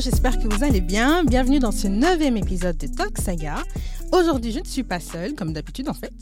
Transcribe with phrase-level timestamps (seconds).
[0.00, 1.22] j'espère que vous allez bien.
[1.24, 3.62] Bienvenue dans ce neuvième épisode de Talk Saga.
[4.12, 6.12] Aujourd'hui, je ne suis pas seule, comme d'habitude en fait.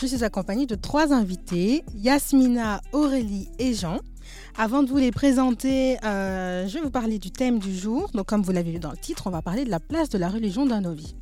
[0.00, 3.98] Je suis accompagnée de trois invités, Yasmina, Aurélie et Jean.
[4.56, 8.08] Avant de vous les présenter, euh, je vais vous parler du thème du jour.
[8.14, 10.16] Donc, comme vous l'avez vu dans le titre, on va parler de la place de
[10.16, 11.14] la religion dans nos vies.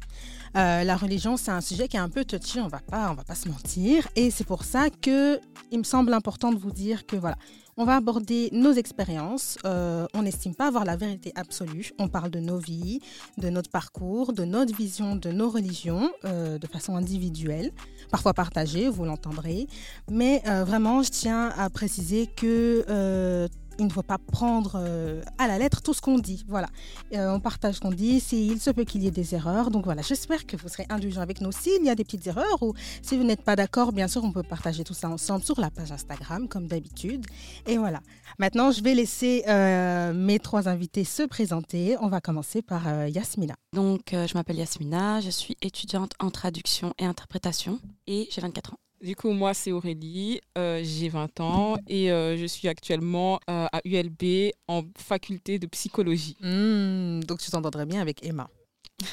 [0.57, 3.15] Euh, la religion, c'est un sujet qui est un peu touchy, on va pas, on
[3.15, 5.39] va pas se mentir, et c'est pour ça que
[5.71, 7.37] il me semble important de vous dire que voilà,
[7.77, 9.59] on va aborder nos expériences.
[9.65, 11.93] Euh, on n'estime pas avoir la vérité absolue.
[11.99, 13.01] On parle de nos vies,
[13.39, 17.73] de notre parcours, de notre vision de nos religions euh, de façon individuelle,
[18.11, 19.67] parfois partagée, vous l'entendrez.
[20.11, 23.49] Mais euh, vraiment, je tiens à préciser que
[23.79, 26.45] il ne faut pas prendre euh, à la lettre tout ce qu'on dit.
[26.49, 26.69] Voilà,
[27.15, 28.23] euh, on partage ce qu'on dit.
[28.33, 29.71] il se peut qu'il y ait des erreurs.
[29.71, 32.63] Donc voilà, j'espère que vous serez indulgents avec nous s'il y a des petites erreurs
[32.63, 35.61] ou si vous n'êtes pas d'accord, bien sûr, on peut partager tout ça ensemble sur
[35.61, 37.27] la page Instagram comme d'habitude.
[37.67, 38.01] Et voilà.
[38.39, 41.97] Maintenant, je vais laisser euh, mes trois invités se présenter.
[42.01, 43.55] On va commencer par Yasmina.
[43.73, 48.86] Donc, je m'appelle Yasmina, je suis étudiante en traduction et interprétation et j'ai 24 ans.
[49.03, 53.67] Du coup, moi, c'est Aurélie, euh, j'ai 20 ans et euh, je suis actuellement euh,
[53.71, 56.37] à ULB en faculté de psychologie.
[56.41, 58.49] Hmm, donc, tu t'entendrais bien avec Emma.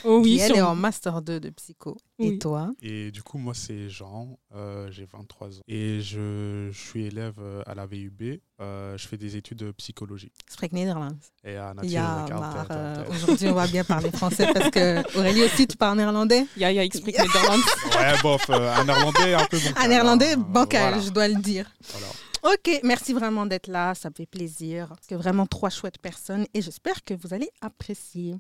[0.05, 1.97] Oh oui, elle est en master 2 de psycho.
[2.19, 4.37] Et toi Et du coup, moi, c'est Jean,
[4.89, 5.61] j'ai 23 ans.
[5.67, 8.39] Et je, je, suis élève à la VUB.
[8.59, 10.31] je fais des études de psychologie.
[10.49, 11.17] Spreek Nederlands.
[11.43, 15.75] Et à ja, maar aujourd'hui, on va bien parler français parce que Aurélie aussi, tu
[15.75, 17.65] parles néerlandais Ja, ja, ik spreek Nederlands.
[17.97, 19.83] ouais, bof, un néerlandais un peu bancal.
[19.83, 21.69] Un néerlandais bancal, je dois le dire.
[21.91, 22.07] Voilà.
[22.43, 24.93] Ok, merci vraiment d'être là, ça me fait plaisir.
[25.01, 28.35] C'est vraiment trois chouettes personnes et j'espère que vous allez apprécier.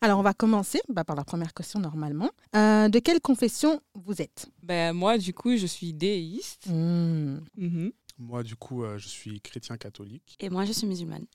[0.00, 2.30] Alors, on va commencer bah, par la première question normalement.
[2.54, 4.46] Euh, de quelle confession vous êtes?
[4.62, 6.66] Ben, Moi, du coup, je suis déiste.
[6.66, 7.38] Hmm.
[7.56, 7.92] Mhm.
[8.18, 10.36] Moi, du coup, euh, je suis chrétien catholique.
[10.40, 11.26] Et moi, je suis musulmane.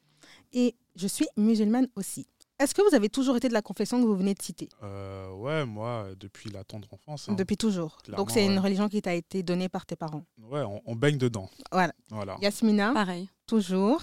[0.54, 2.28] Et je suis musulmane aussi.
[2.60, 4.70] Est-ce que vous avez toujours été de la confession que vous venez de citer?
[4.84, 7.28] Euh, Ouais, moi, depuis la tendre enfance.
[7.28, 7.34] Hein.
[7.34, 7.98] Depuis toujours.
[8.16, 11.50] Donc, c'est une religion qui t'a été donnée par tes parents Ouais, on, baigne dedans.
[11.72, 11.94] Voilà.
[12.10, 12.38] voilà.
[12.42, 12.94] Yasmina?
[12.94, 13.28] Pareil.
[13.48, 14.02] Toujours.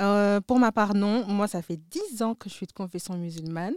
[0.00, 1.26] Euh, pour ma part, non.
[1.26, 3.74] Moi, ça fait 10 ans que je suis de confession musulmane.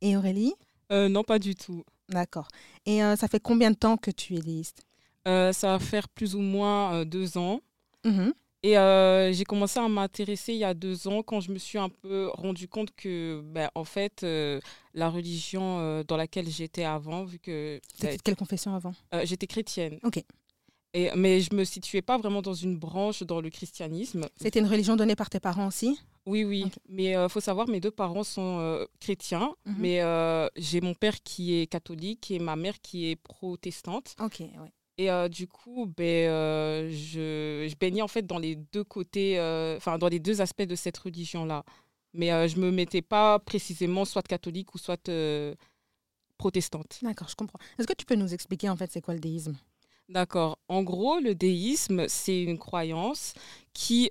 [0.00, 0.54] Et Aurélie?
[0.90, 1.84] Euh, Non, pas du tout.
[2.08, 2.48] D'accord.
[2.86, 4.82] Et euh, ça fait combien de temps que tu es déiste
[5.24, 7.60] Ça va faire plus ou moins deux ans.
[8.04, 8.30] Mmh
[8.64, 8.74] et
[9.32, 12.28] j'ai commencé à m'intéresser il y a deux ans quand je me suis un peu
[12.32, 14.24] rendu compte que, ben, en fait,
[14.94, 17.80] la religion dans laquelle j'étais avant, vu que.
[17.92, 18.94] C'était quelle confession avant?
[19.24, 19.98] J'étais chrétienne.
[20.04, 20.22] Ok.
[20.94, 24.26] Et, mais je me situais pas vraiment dans une branche dans le christianisme.
[24.36, 25.98] C'était une religion donnée par tes parents aussi?
[26.26, 26.66] Oui, oui.
[26.88, 29.76] Mais il faut savoir, mes deux parents sont chrétiens, mhm.
[29.78, 34.14] mais j'ai mon père qui est catholique et ma mère qui est protestante.
[34.20, 34.72] Ok, ouais.
[34.98, 39.38] Et du coup, ben, je, je, baignais en fait dans les deux côtés,
[39.78, 41.64] enfin dans les deux aspects de cette religion-là.
[42.14, 45.10] Mais je ne me mettais pas précisément soit catholique ou soit
[46.36, 46.98] protestante.
[47.02, 47.58] D'accord, je comprends.
[47.78, 49.56] Est-ce que tu peux nous expliquer en fait c'est quoi le déisme?
[50.08, 50.58] D'accord.
[50.68, 53.34] En gros, le déisme, c'est une croyance
[53.72, 54.10] qui,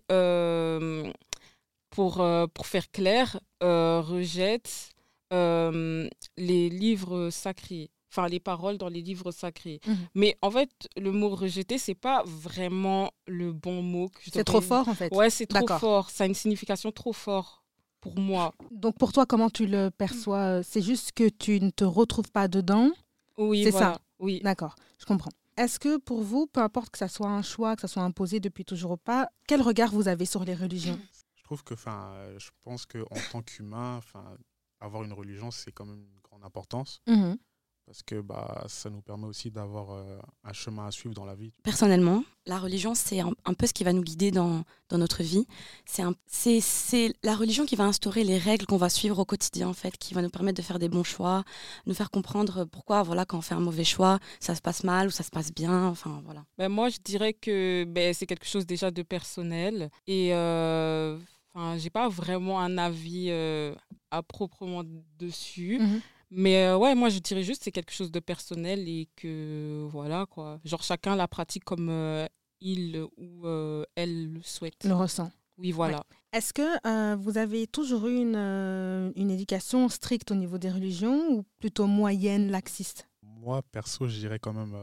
[1.90, 4.92] pour, pour faire clair, rejette
[5.32, 9.80] les livres sacrés enfin les paroles dans les livres sacrés.
[9.88, 9.94] Mmh.
[10.16, 14.10] Mais en fait, le mot rejeter, c'est pas vraiment le bon mot.
[14.32, 15.14] C'est trop fort en fait.
[15.16, 16.10] Ouais, c'est trop fort.
[16.10, 17.64] Ça a une signification trop forte
[18.02, 18.54] pour moi.
[18.72, 20.62] Donc pour toi, comment tu le perçois?
[20.64, 22.92] C'est juste que tu ne te retrouves pas dedans?
[23.38, 23.94] Oui, c'est voilà.
[23.94, 24.02] ça.
[24.20, 24.42] Oui.
[24.44, 25.32] D'accord, je comprends.
[25.58, 28.40] Est-ce que pour vous, peu importe que ça soit un choix, que ça soit imposé
[28.40, 31.00] depuis toujours ou pas, quel regard vous avez sur les religions?
[31.36, 34.38] Je trouve que, enfin, je pense que en tant qu'humain, enfin,
[34.80, 37.02] avoir une religion, c'est quand même une grande importance.
[37.08, 37.34] Mmh
[37.92, 41.36] parce que bah, ça nous permet aussi d'avoir euh, un chemin à suivre dans la
[41.36, 41.52] vie.
[41.62, 45.46] Personnellement, la religion, c'est un, peu ce qui va nous guider dans, dans notre vie.
[45.86, 49.98] C'est la religion qui va instaurer les règles qu'on va suivre au quotidien, en fait,
[49.98, 51.44] qui va nous permettre de faire des bons choix,
[51.86, 55.08] nous faire comprendre pourquoi, voilà, quand on fait un mauvais choix, ça se passe mal
[55.08, 55.88] ou ça se passe bien.
[55.88, 56.46] Enfin, voilà.
[56.58, 59.90] Ben moi, je dirais que ben, c'est quelque chose déjà de personnel.
[60.08, 61.20] Et euh,
[61.54, 63.76] enfin, j'ai pas vraiment un avis euh,
[64.12, 64.84] à proprement
[65.20, 65.80] dessus.
[65.82, 66.00] Mmh
[66.32, 70.26] mais euh, ouais, moi je dirais juste c'est quelque chose de personnel et que voilà
[70.26, 70.60] quoi.
[70.64, 72.26] Genre chacun la pratique comme euh,
[72.62, 74.84] il ou euh, elle le souhaite.
[74.86, 75.30] Le ressent.
[75.58, 76.04] Oui, voilà.
[76.32, 81.44] Est-ce que vous avez toujours eu une, une éducation stricte au niveau des religions ou
[81.60, 83.08] plutôt moyenne, laxiste?
[83.22, 84.76] Moi, perso, je dirais quand même.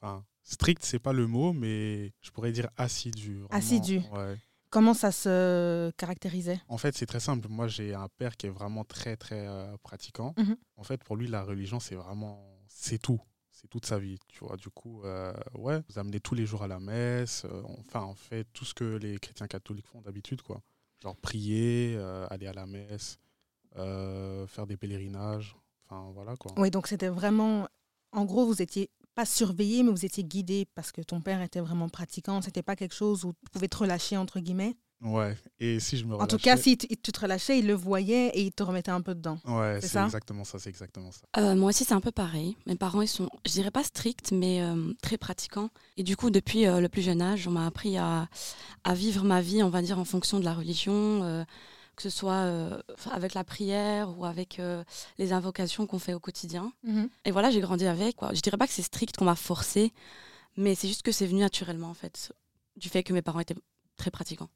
[0.00, 3.42] Enfin, strict, c'est pas le mot, mais je pourrais dire assidu.
[3.50, 4.00] Assidu.
[4.12, 4.36] Ouais.
[4.74, 6.60] Comment ça se caractérisait?
[6.68, 7.46] En fait, c'est très simple.
[7.48, 10.34] Moi, j'ai un père qui est vraiment très, très euh, pratiquant.
[10.36, 10.56] Mhm.
[10.76, 12.42] En fait, pour lui, la religion, c'est vraiment.
[12.66, 13.20] C'est tout.
[13.52, 14.18] C'est toute sa vie.
[14.26, 17.44] Tu vois, du coup, euh, ouais, vous amenez tous les jours à la messe.
[17.44, 20.60] Euh, enfin, on fait tout ce que les chrétiens catholiques font d'habitude, quoi.
[21.02, 21.96] Genre prier,
[22.30, 23.18] aller à la messe.
[23.76, 25.56] euh, faire des pèlerinages.
[25.84, 26.52] Enfin, voilà quoi.
[26.56, 27.68] Oui, donc c'était vraiment.
[28.12, 31.60] En gros, vous étiez pas surveillé, mais vous étiez guidé parce que ton père était
[31.60, 32.42] vraiment pratiquant.
[32.42, 34.76] C'était pas quelque chose où tu pouvais te relâcher, entre guillemets?
[35.02, 37.74] Ouais, et si je me En tout cas, si tu tu te relâchais, il le
[37.74, 39.38] voyait et il te remettait un peu dedans.
[39.44, 40.04] Ouais, c'est c'est ça?
[40.04, 41.26] exactement ça, c'est exactement ça.
[41.36, 42.56] Euh, moi aussi, c'est un peu pareil.
[42.66, 45.68] Mes parents, ils sont, je dirais pas stricts, mais euh, très pratiquants.
[45.98, 48.28] Et du coup, depuis euh, le plus jeune âge, on m'a appris à,
[48.84, 51.44] à vivre ma vie, on va dire, en fonction de la religion, euh,
[51.96, 52.80] que ce soit euh,
[53.10, 54.84] avec la prière ou avec euh,
[55.18, 56.72] les invocations qu'on fait au quotidien.
[57.24, 58.16] Et voilà, j'ai grandi avec.
[58.16, 58.34] Quoi.
[58.34, 59.92] Je dirais pas que c'est strict, qu'on m'a forcé,
[60.56, 62.32] mais c'est juste que c'est venu naturellement, en fait,
[62.76, 63.56] du fait que mes parents étaient
[63.96, 64.48] très pratiquants.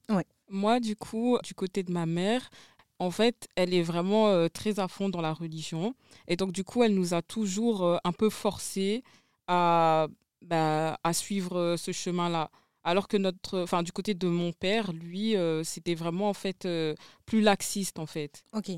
[0.49, 2.51] Moi, du coup, du côté de ma mère,
[2.99, 5.95] en fait, elle est vraiment euh, très à fond dans la religion.
[6.27, 9.05] Et donc, du coup, elle nous a toujours euh, un peu forcés
[9.47, 10.09] à,
[10.43, 12.51] bah, à suivre euh, ce chemin-là.
[12.89, 16.65] Alors que notre, enfin, du côté de mon père, lui, euh, c'était vraiment en fait
[16.65, 16.95] euh,
[17.27, 18.43] plus laxiste en fait.
[18.55, 18.71] Ok.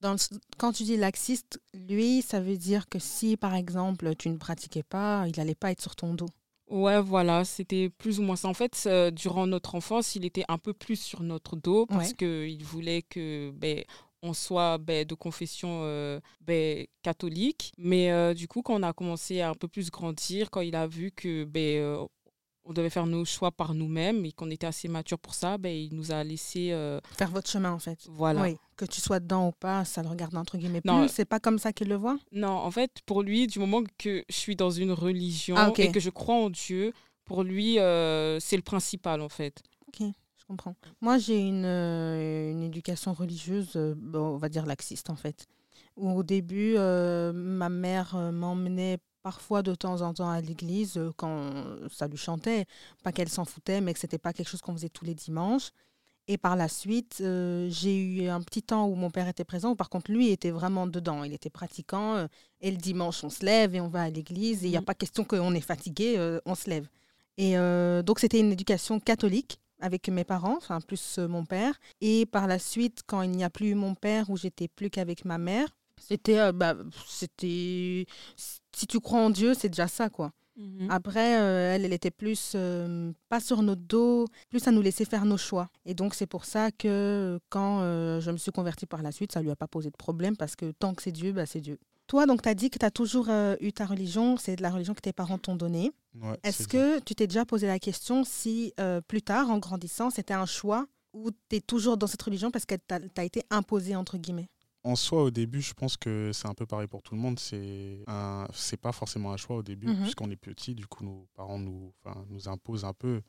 [0.00, 4.30] Dans le- quand tu dis laxiste, lui, ça veut dire que si, par exemple, tu
[4.30, 6.28] ne pratiquais pas, il n'allait pas être sur ton dos.
[6.70, 8.48] Ouais, voilà, c'était plus ou moins ça.
[8.48, 12.10] En fait, euh, durant notre enfance, il était un peu plus sur notre dos parce
[12.10, 12.14] Ouais.
[12.14, 13.82] qu'il voulait que ben,
[14.22, 17.72] on soit ben, de confession euh, ben, catholique.
[17.78, 20.76] Mais euh, du coup, quand on a commencé à un peu plus grandir, quand il
[20.76, 22.06] a vu que ben, euh,
[22.68, 25.74] on devait faire nos choix par nous-mêmes et qu'on était assez mature pour ça, ben,
[25.74, 26.68] il nous a laissé.
[26.72, 27.98] euh, Faire votre chemin, en fait.
[28.10, 28.42] voilà.
[28.42, 28.56] Oui.
[28.76, 31.00] Que tu sois dedans ou pas, ça le regarde entre guillemets Non.
[31.00, 31.08] plus.
[31.08, 32.18] C'est pas comme ça qu'il le voit?
[32.30, 35.90] Non, en fait, pour lui, du moment que je suis dans une religion Ah, et
[35.90, 36.92] que je crois en Dieu,
[37.24, 39.62] pour lui, euh, c'est le principal en fait.
[39.88, 40.06] Ok,
[40.36, 40.76] je comprends.
[41.00, 45.46] Moi, j'ai une, euh, une éducation religieuse, euh, bon, on va dire laxiste en fait.
[45.96, 50.96] Où au début, euh, ma mère euh, m'emmenait parfois de temps en temps à l'église
[50.96, 51.52] euh, quand
[51.90, 52.66] ça lui chantait.
[53.02, 55.70] Pas qu'elle s'en foutait, mais que c'était pas quelque chose qu'on faisait tous les dimanches.
[56.30, 59.70] Et par la suite, euh, j'ai eu un petit temps où mon père était présent.
[59.70, 61.24] où Par contre, lui était vraiment dedans.
[61.24, 62.16] Il était pratiquant.
[62.16, 62.26] euh,
[62.60, 64.62] et le dimanche, on se lève et on va à l'église.
[64.62, 64.84] Et il n'y a Mhm.
[64.86, 66.86] pas question qu'on est fatigué, euh, on se lève.
[67.38, 67.54] Et
[68.02, 71.78] donc, c'était une éducation catholique avec mes parents, enfin plus mon père.
[72.00, 74.90] Et par la suite, quand il n'y a plus eu mon père, où j'étais plus
[74.90, 75.68] qu'avec ma mère,
[76.00, 76.74] c'était, bah,
[77.06, 78.06] c'était,
[78.78, 80.32] si tu crois en Dieu, c'est déjà ça, quoi.
[80.88, 85.04] Après, euh, elle, elle était plus, euh, pas sur notre dos, plus à nous laisser
[85.04, 85.68] faire nos choix.
[85.84, 89.30] Et donc, c'est pour ça que quand euh, je me suis convertie par la suite,
[89.30, 91.60] ça lui a pas posé de problème parce que tant que c'est Dieu, bah, c'est
[91.60, 91.78] Dieu.
[92.08, 94.62] Toi, donc, tu as dit que tu as toujours euh, eu ta religion, c'est de
[94.62, 95.92] la religion que tes parents t'ont donnée.
[96.20, 100.10] Ouais, Est-ce que tu t'es déjà posé la question si euh, plus tard, en grandissant,
[100.10, 103.42] c'était un choix ou tu es toujours dans cette religion parce qu'elle t'a t'a été
[103.50, 104.48] imposée, entre guillemets?
[104.88, 107.38] En soi, au début, je pense que c'est un peu pareil pour tout le monde.
[107.38, 110.00] C'est un, c'est pas forcément un choix au début, Mhm.
[110.02, 110.74] puisqu'on est petit.
[110.74, 113.20] Du coup, nos parents nous, enfin, nous imposent un peu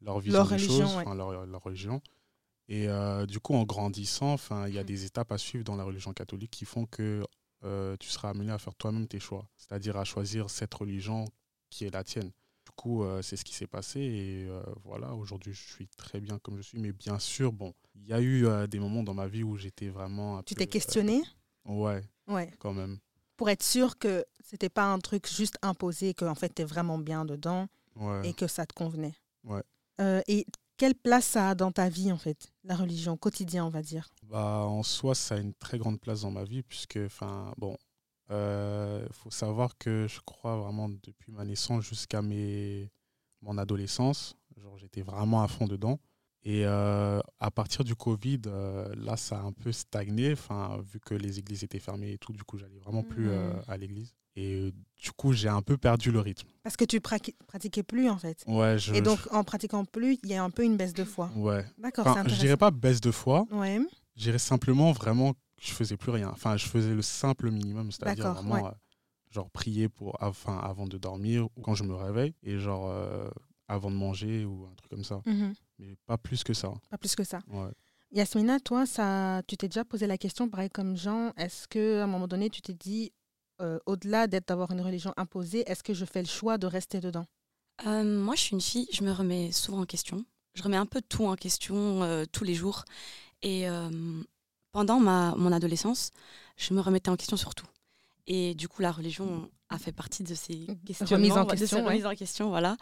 [0.00, 1.14] leur vision Leur des religion, choses, ouais.
[1.14, 2.00] leur, leur religion.
[2.68, 4.86] Et euh, du coup, en grandissant, enfin, il y a Mhm.
[4.88, 7.22] des étapes à suivre dans la religion catholique qui font que
[7.64, 11.24] euh, tu seras amené à faire toi-même tes choix, c'est-à-dire à choisir cette religion
[11.70, 12.32] qui est la tienne.
[12.76, 16.38] Coup, euh, c'est ce qui s'est passé et euh, voilà, aujourd'hui, je suis très bien
[16.38, 16.78] comme je suis.
[16.78, 19.56] Mais bien sûr, bon, il y a eu euh, des moments dans ma vie où
[19.56, 21.22] j'étais vraiment un Tu t'es questionné?
[21.64, 22.52] Ouais, Ouais.
[22.58, 22.98] quand même.
[23.38, 26.64] Pour être sûr que c'était pas un truc juste imposé, que en fait, tu es
[26.66, 28.28] vraiment bien dedans Ouais.
[28.28, 29.14] et que ça te convenait.
[29.44, 29.62] Ouais.
[30.28, 30.44] Et
[30.76, 33.80] quelle place ça a dans ta vie, en fait, la religion, au quotidien, on va
[33.80, 34.10] dire?
[34.24, 37.78] Bah, en soi, ça a une très grande place dans ma vie, puisque, enfin, bon,
[38.30, 42.90] il faut savoir que je crois vraiment depuis ma naissance jusqu'à mes...
[43.42, 45.98] mon adolescence, genre j'étais vraiment à fond dedans.
[46.42, 51.00] Et euh, à partir du Covid, euh, là, ça a un peu stagné, enfin, vu
[51.00, 53.62] que les églises étaient fermées et tout, du coup, j'allais vraiment plus euh, Mhm.
[53.66, 54.14] à l'église.
[54.36, 54.70] Et euh,
[55.02, 56.46] du coup, j'ai un peu perdu le rythme.
[56.62, 58.44] Parce que tu prati- pratiquais plus, en fait.
[58.46, 61.02] Ouais, je, Et donc, en pratiquant plus, il y a un peu une baisse de
[61.04, 61.30] foi.
[61.34, 61.64] je- ouais.
[61.78, 63.80] D'accord, Enfin, je dirais pas baisse de foi, Ouais.
[64.14, 65.34] Je dirais simplement vraiment
[65.66, 66.30] je faisais plus rien.
[66.30, 68.70] Enfin, je faisais le simple minimum, c'est-à-dire vraiment ouais.
[68.70, 68.74] euh,
[69.30, 73.28] genre prier pour enfin avant de dormir ou quand je me réveille et genre euh,
[73.68, 75.20] avant de manger ou un truc comme ça.
[75.26, 75.54] Mhm.
[75.78, 76.72] Mais pas plus que ça.
[76.90, 77.40] Pas plus que ça.
[77.48, 77.70] Ouais.
[78.12, 82.04] Yasmina, toi, ça, tu t'es déjà posé la question, pareil comme Jean, est-ce que à
[82.04, 83.12] un moment donné, tu t'es dit,
[83.60, 87.00] euh, au-delà d'être d'avoir une religion imposée, est-ce que je fais le choix de rester
[87.00, 87.26] dedans?
[87.86, 90.24] Euh, moi, je suis une fille, je me remets souvent en question.
[90.54, 92.84] Je remets un peu tout en question euh, tous les jours.
[93.42, 93.90] Et euh,
[94.76, 96.10] pendant ma, mon adolescence,
[96.58, 97.64] je me remettais en question sur tout.
[98.26, 101.84] Et du coup, la religion a fait partie de ces questionnements, Remise en question, ouais.
[101.86, 102.76] remises en question, voilà.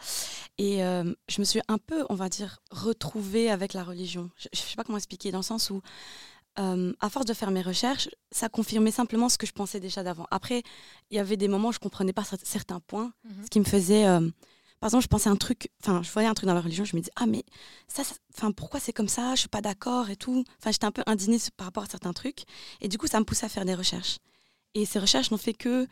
[0.57, 4.29] Et euh, je me suis un peu, on va dire, retrouvée avec la religion.
[4.37, 5.81] Je ne sais pas comment expliquer, dans le sens où,
[6.59, 10.03] euh, à force de faire mes recherches, ça confirmait simplement ce que je pensais déjà
[10.03, 10.27] d'avant.
[10.31, 10.63] Après,
[11.11, 13.13] il y avait des moments où je comprenais pas cer- certains points,
[13.45, 14.05] ce qui me faisait...
[14.05, 14.29] euh,
[14.85, 16.95] par exemple, je pensais un truc, enfin, je voyais un truc dans la religion, je
[16.95, 17.43] me dis, ah, mais
[17.87, 18.03] ça,
[18.35, 19.33] enfin, pourquoi c'est comme ça?
[19.33, 20.43] Je suis pas d'accord et tout.
[20.59, 22.43] Enfin, j'étais un peu indignée par rapport à certains trucs.
[22.81, 24.19] Et du coup, ça me poussait à faire des recherches.
[24.75, 25.87] Et ces recherches n'ont fait que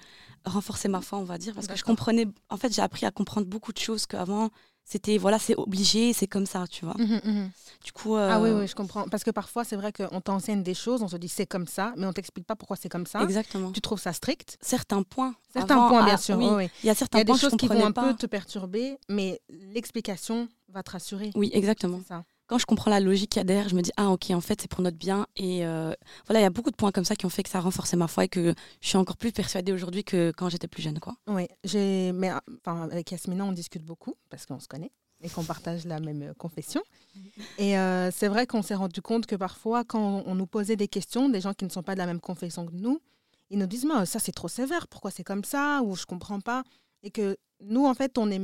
[0.46, 3.10] renforcer ma foi, on va dire, parce que je comprenais, en fait, j'ai appris à
[3.10, 4.52] comprendre beaucoup de choses qu'avant,
[4.86, 7.50] c'était voilà c'est obligé c'est comme ça tu vois Mhm, mhm.
[7.84, 9.08] du coup Ah oui, euh, oui, je comprends.
[9.10, 11.94] Parce que parfois, c'est vrai qu'on t'enseigne des choses, on se dit c'est comme ça,
[11.98, 13.22] mais on t'explique pas pourquoi c'est comme ça.
[13.22, 14.58] exactement Tu trouves ça strict?
[14.62, 16.38] Certains points Certains avant, points, bien ah, sûr.
[16.38, 16.68] oui.
[16.84, 18.26] il y a Il certains y a des points choses qui vont un peu te
[18.26, 21.32] perturber, mais l'explication va te rassurer.
[21.36, 22.24] oui exactement ça.
[22.58, 24.62] Je comprends la logique qu'il y a derrière je me dis ah ok en fait
[24.62, 25.94] c'est pour notre bien et euh,
[26.28, 27.96] voilà il y a beaucoup de points comme ça qui ont fait que ça a
[27.96, 31.00] ma foi et que je suis encore plus persuadée aujourd'hui que quand j'étais plus jeune
[31.00, 31.48] quoi Oui,
[32.14, 34.92] mais ah, avec Yasmina, on discute beaucoup parce qu'on se connaît
[35.22, 36.84] et qu'on partage la même euh, confession.
[37.58, 40.90] Et euh, c'est vrai qu'on s'est rendu compte que parfois, quand on nous posait des
[40.90, 43.00] questions, des gens qui ne sont pas de la même confession que nous,
[43.50, 46.42] ils nous disent mais ça c'est trop sévère, pourquoi c'est comme ça ou je comprends
[46.42, 46.64] pas.
[47.04, 48.42] Et que nous, en fait, on, est,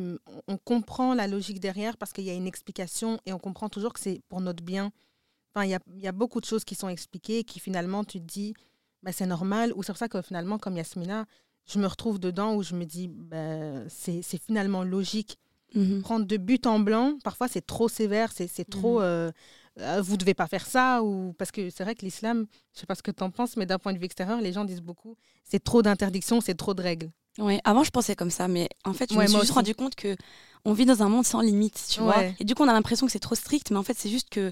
[0.48, 3.94] on comprend la logique derrière parce qu'il y a une explication et on comprend toujours
[3.94, 4.92] que c'est pour notre bien.
[5.54, 8.04] Enfin, il y a, il y a beaucoup de choses qui sont expliquées qui finalement
[8.04, 8.54] tu te dis
[9.04, 11.26] bah, c'est normal ou c'est pour ça que finalement, comme Yasmina,
[11.66, 15.38] je me retrouve dedans où je me dis bah, c'est finalement logique
[15.76, 16.02] Mhm.
[16.02, 19.00] prendre de but en blanc, parfois c'est trop sévère, c'est trop.
[19.00, 19.04] Mhm.
[19.06, 19.32] euh,
[19.80, 22.86] euh, vous devez pas faire ça ou parce que c'est vrai que l'islam, je sais
[22.86, 24.82] pas ce que tu en penses, mais d'un point de vue extérieur, les gens disent
[24.82, 27.12] beaucoup, c'est trop d'interdictions, c'est trop de règles.
[27.40, 29.56] Ouais, avant je pensais comme ça, mais en fait je Ouais, me suis juste aussi.
[29.58, 30.16] rendu compte que
[30.66, 32.24] on vit dans un monde sans limite, tu vois.
[32.40, 34.30] Et du coup on a l'impression que c'est trop strict, mais en fait c'est juste
[34.30, 34.52] que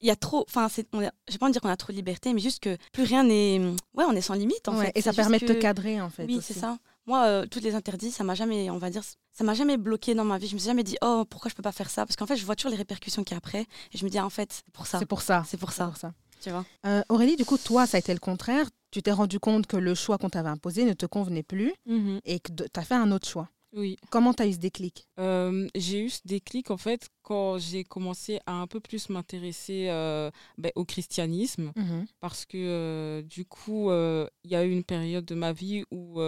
[0.00, 1.76] il y a trop, enfin c'est, on a- j'ai pas envie de dire qu'on a
[1.76, 3.60] trop de liberté, mais juste que plus rien n'est,
[3.94, 4.92] ouais on est sans limite en Ouais, fait.
[4.96, 6.24] et ça permet de te cadrer en fait.
[6.26, 6.78] Oui, c'est ça.
[7.06, 10.14] Moi, euh, toutes les interdits, ça m'a jamais, on va dire, ça m'a jamais bloqué
[10.14, 10.46] dans ma vie.
[10.46, 12.06] Je me suis jamais dit, oh, pourquoi je peux pas faire ça?
[12.06, 13.66] Parce qu'en fait, je vois toujours les répercussions qu'il y a après.
[13.92, 15.00] Et je me dis, ah, en fait, c'est pour ça.
[15.00, 15.42] C'est pour ça.
[15.44, 15.86] C'est pour C'est ça.
[15.86, 16.12] pour ça.
[16.42, 18.66] Tu vois Euh, Aurélie, du coup, toi, ça a été le contraire.
[18.90, 22.20] Tu t'es rendu compte que le choix qu'on t'avait imposé ne te convenait plus Mhm.
[22.24, 23.48] et que tu as fait un autre choix.
[23.74, 23.96] Oui.
[24.10, 25.06] Comment tu as eu ce déclic?
[25.18, 29.86] Euh, j'ai eu ce déclic en fait quand j'ai commencé à un peu plus m'intéresser
[29.88, 31.72] euh, ben, au christianisme
[32.20, 36.20] parce que euh, du coup il y a eu une période de ma vie où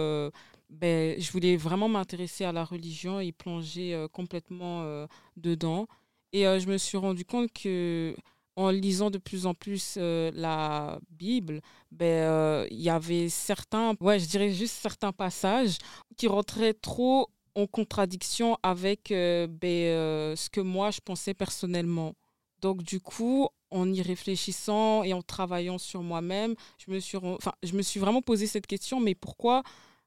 [0.71, 5.05] ben, je voulais vraiment m'intéresser à la religion et plonger complètement
[5.37, 5.85] dedans
[6.33, 8.15] et je me suis rendu compte que
[8.55, 13.95] en lisant de plus en plus euh, la Bible, ben, euh, il y avait certains,
[13.99, 15.77] ouais, je dirais juste certains passages
[16.17, 22.13] qui rentraient trop en contradiction avec euh, ben, euh, ce que moi je pensais personnellement.
[22.61, 27.53] Donc du coup, en y réfléchissant et en travaillant sur moi-même, je me suis, enfin,
[27.63, 29.63] je me suis vraiment posé cette question, mais pourquoi,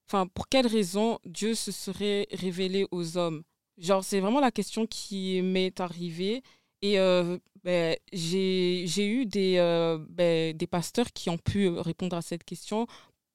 [0.07, 3.43] enfin, pour quelle raison Dieu se serait révélé aux hommes?
[3.77, 6.43] Genre, c'est vraiment la question qui m'est arrivée.
[6.83, 7.39] Et euh,
[7.69, 12.87] ben, j'ai eu des, euh, ben, des pasteurs qui ont pu répondre à cette question.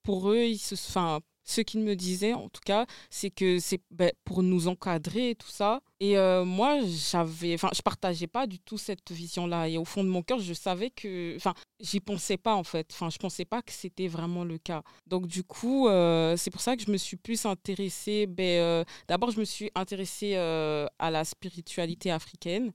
[0.02, 4.42] Pour eux, ils ce qu'ils me disaient, en tout cas, c'est que c'est ben, pour
[4.42, 5.82] nous encadrer et tout ça.
[6.00, 9.70] Et euh, moi, j'avais, enfin, je partageais pas du tout cette vision-là.
[9.70, 12.90] Et au fond de mon cœur, je savais que, enfin, j'y pensais pas en fait.
[12.92, 14.82] Enfin, je pensais pas que c'était vraiment le cas.
[15.06, 18.26] Donc du coup, euh, c'est pour ça que je me suis plus intéressée.
[18.26, 22.74] Ben, d'abord, je me suis intéressée à la spiritualité africaine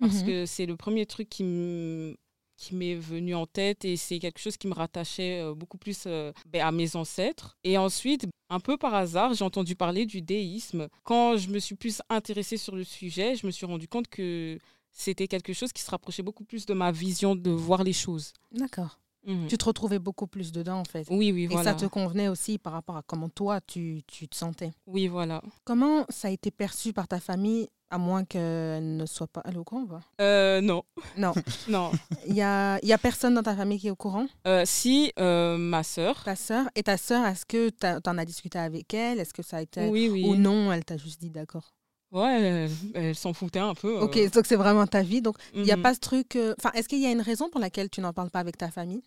[0.00, 0.26] parce Mhm.
[0.26, 2.16] que c'est le premier truc qui
[2.56, 6.04] qui m'est venu en tête et c'est quelque chose qui me rattachait euh, beaucoup plus
[6.08, 7.56] euh, ben, à mes ancêtres.
[7.62, 10.88] Et ensuite, un peu par hasard, j'ai entendu parler du déisme.
[11.04, 14.58] Quand je me suis plus intéressée sur le sujet, je me suis rendu compte que
[14.90, 18.32] c'était quelque chose qui se rapprochait beaucoup plus de ma vision de voir les choses.
[18.50, 18.98] D'accord.
[19.24, 19.46] Mhm.
[19.46, 21.06] Tu te retrouvais beaucoup plus dedans en fait.
[21.10, 21.70] Oui, oui, Et voilà.
[21.70, 24.72] ça te convenait aussi par rapport à comment toi tu, tu te sentais.
[24.88, 25.42] Oui, voilà.
[25.64, 29.42] Comment ça a été perçu par ta famille, à moins qu'elle ne soit pas...
[29.44, 30.00] Elle est au courant ou pas?
[30.20, 30.82] Euh, non,
[31.16, 31.32] Non.
[31.68, 31.90] non.
[32.26, 34.26] Il y a, y a personne dans ta famille qui est au courant?
[34.46, 36.22] Euh, si, euh, ma sœur.
[36.24, 36.66] Ta sœur?
[36.74, 39.18] Et ta sœur, est-ce que tu en as discuté avec elle?
[39.20, 39.88] Est-ce que ça a été...
[39.88, 40.24] Oui, oui.
[40.26, 41.72] Ou non, elle t'a juste dit d'accord.
[42.10, 43.96] Ouais, elle, elle s'en foutait un peu.
[43.98, 44.00] euh.
[44.00, 45.20] Ok, donc c'est vraiment ta vie.
[45.20, 45.82] Donc il n'y a Mhm.
[45.82, 46.36] pas ce truc...
[46.36, 48.56] euh, Enfin, est-ce qu'il y a une raison pour laquelle tu n'en parles pas avec
[48.56, 49.02] ta famille?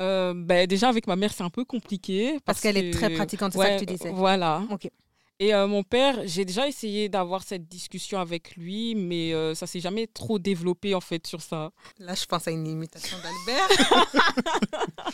[0.00, 2.40] Euh, ben, déjà, avec ma mère, c'est un peu compliqué.
[2.44, 4.10] Parce qu'elle est très pratiquante, c'est ça Ouais, que tu disais.
[4.10, 4.62] Voilà.
[4.72, 4.90] Ok.
[5.44, 9.66] Et euh, mon père, j'ai déjà essayé d'avoir cette discussion avec lui, mais euh, ça
[9.66, 11.70] s'est jamais trop développé en fait sur ça.
[11.98, 13.68] Là, je pense à une imitation d'Albert.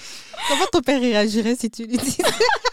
[0.49, 2.23] Comment ton père réagirait si tu lui disais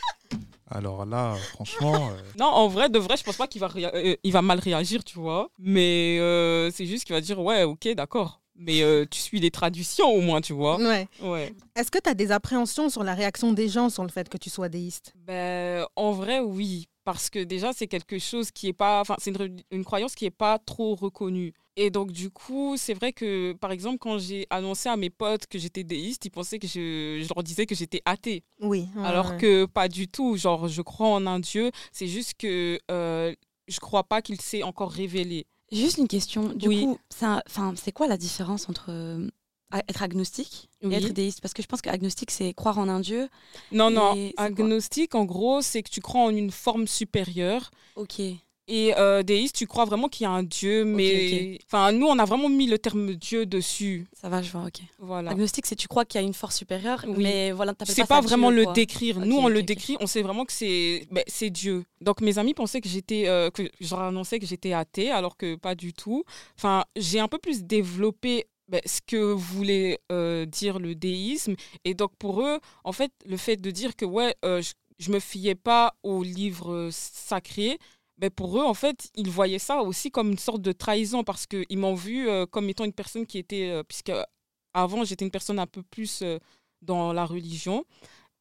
[0.69, 4.15] Alors là, franchement, euh, Non, en vrai, de vrai, je pense pas qu'il va, euh,
[4.21, 5.49] il va mal réagir, tu vois.
[5.57, 8.39] Mais euh, c'est juste qu'il va dire ouais, ok, d'accord.
[8.57, 10.77] Mais euh, tu suis les traductions au moins, tu vois.
[10.77, 11.07] Ouais.
[11.21, 11.55] Ouais.
[11.75, 14.37] Est-ce que tu as des appréhensions sur la réaction des gens sur le fait que
[14.37, 15.13] tu sois déiste?
[15.25, 16.87] Ben, en vrai, oui.
[17.07, 18.99] Parce que déjà, c'est quelque chose qui est pas.
[18.99, 19.33] Enfin, c'est
[19.71, 21.53] une, croyance qui est pas trop reconnue.
[21.77, 25.47] Et donc, du coup, c'est vrai que, par exemple, quand j'ai annoncé à mes potes
[25.47, 28.43] que j'étais déiste, ils pensaient que je, je leur disais que j'étais athée.
[28.59, 28.89] Oui.
[28.93, 29.37] ouais, Alors ouais.
[29.37, 30.35] que pas du tout.
[30.35, 31.71] Genre, je crois en un Dieu.
[31.93, 33.33] C'est juste que euh,
[33.69, 35.45] je crois pas qu'il s'est encore révélé.
[35.71, 36.49] Juste une question.
[36.49, 36.83] Du Oui.
[36.83, 39.29] coup, c'est un- enfin, c'est quoi la différence entre euh,
[39.87, 40.93] être agnostique Oui.
[40.93, 43.27] et être déiste Parce que je pense qu'agnostique, c'est croire en un Dieu.
[43.71, 47.71] Non, non, agnostique, en gros, c'est que tu crois en une forme supérieure.
[47.95, 48.19] Ok.
[48.69, 52.19] Et euh, déiste, tu crois vraiment qu'il y a un Dieu, mais enfin nous, on
[52.19, 54.05] a vraiment mis le terme Dieu dessus.
[54.11, 54.81] Ça va, je vois, ok.
[54.99, 55.31] Voilà.
[55.31, 57.23] Agnostique, c'est tu crois qu'il y a une force supérieure, Oui.
[57.23, 59.21] mais voilà, C'est ça pas Dieu, vraiment le décrire.
[59.21, 61.85] Nous, on le décrit, on sait vraiment que c'est ben, c'est Dieu.
[62.01, 65.37] Donc mes amis pensaient que j'étais, euh, que je leur annonçais que j'étais athée, alors
[65.37, 66.25] que pas du tout.
[66.57, 71.55] Enfin, j'ai un peu plus développé ben, ce que voulait euh, dire le déisme.
[71.85, 75.11] Et donc pour eux, en fait, le fait de dire que ouais, euh, je, je
[75.11, 77.77] me fiais pas aux livres sacrés.
[78.17, 81.45] Ben pour eux, en fait, ils voyaient ça aussi comme une sorte de trahison parce
[81.45, 84.11] qu'ils m'ont vu euh, comme étant une personne qui était, euh, puisque
[84.73, 86.39] avant j'étais une personne un peu plus euh,
[86.81, 87.85] dans la religion,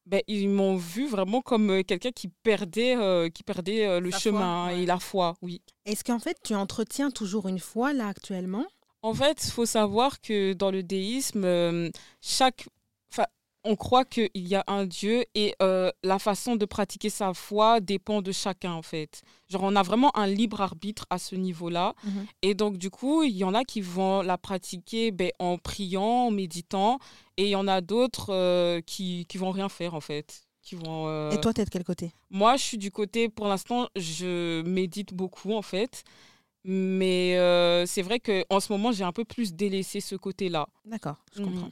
[0.07, 4.09] ben, ils m'ont vu vraiment comme euh, quelqu'un qui perdait, euh, qui perdait euh, le
[4.09, 4.81] foi, chemin ouais.
[4.81, 5.61] et la foi, oui.
[5.85, 8.65] Est-ce qu'en fait, tu entretiens toujours une foi là actuellement?
[9.01, 11.89] En fait, il faut savoir que dans le déisme, euh,
[12.21, 12.67] chaque,
[13.67, 17.79] on croit qu'il y a un Dieu et euh, la façon de pratiquer sa foi
[17.81, 19.21] dépend de chacun en fait.
[19.49, 21.93] Genre, on a vraiment un libre arbitre à ce niveau-là.
[22.03, 22.25] Mhm.
[22.43, 26.27] Et donc, du coup, il y en a qui vont la pratiquer ben, en priant,
[26.27, 26.99] en méditant,
[27.35, 30.43] et il y en a d'autres euh, qui, qui vont rien faire en fait.
[30.61, 32.11] Qui vont, euh, Et toi, t'es de quel côté?
[32.29, 36.03] Moi, je suis du côté, pour l'instant, je médite beaucoup en fait.
[36.69, 40.67] Mais euh, c'est vrai qu'en ce moment, j'ai un peu plus délaissé ce côté-là.
[40.85, 41.45] D'accord, je Mhm.
[41.53, 41.69] comprends.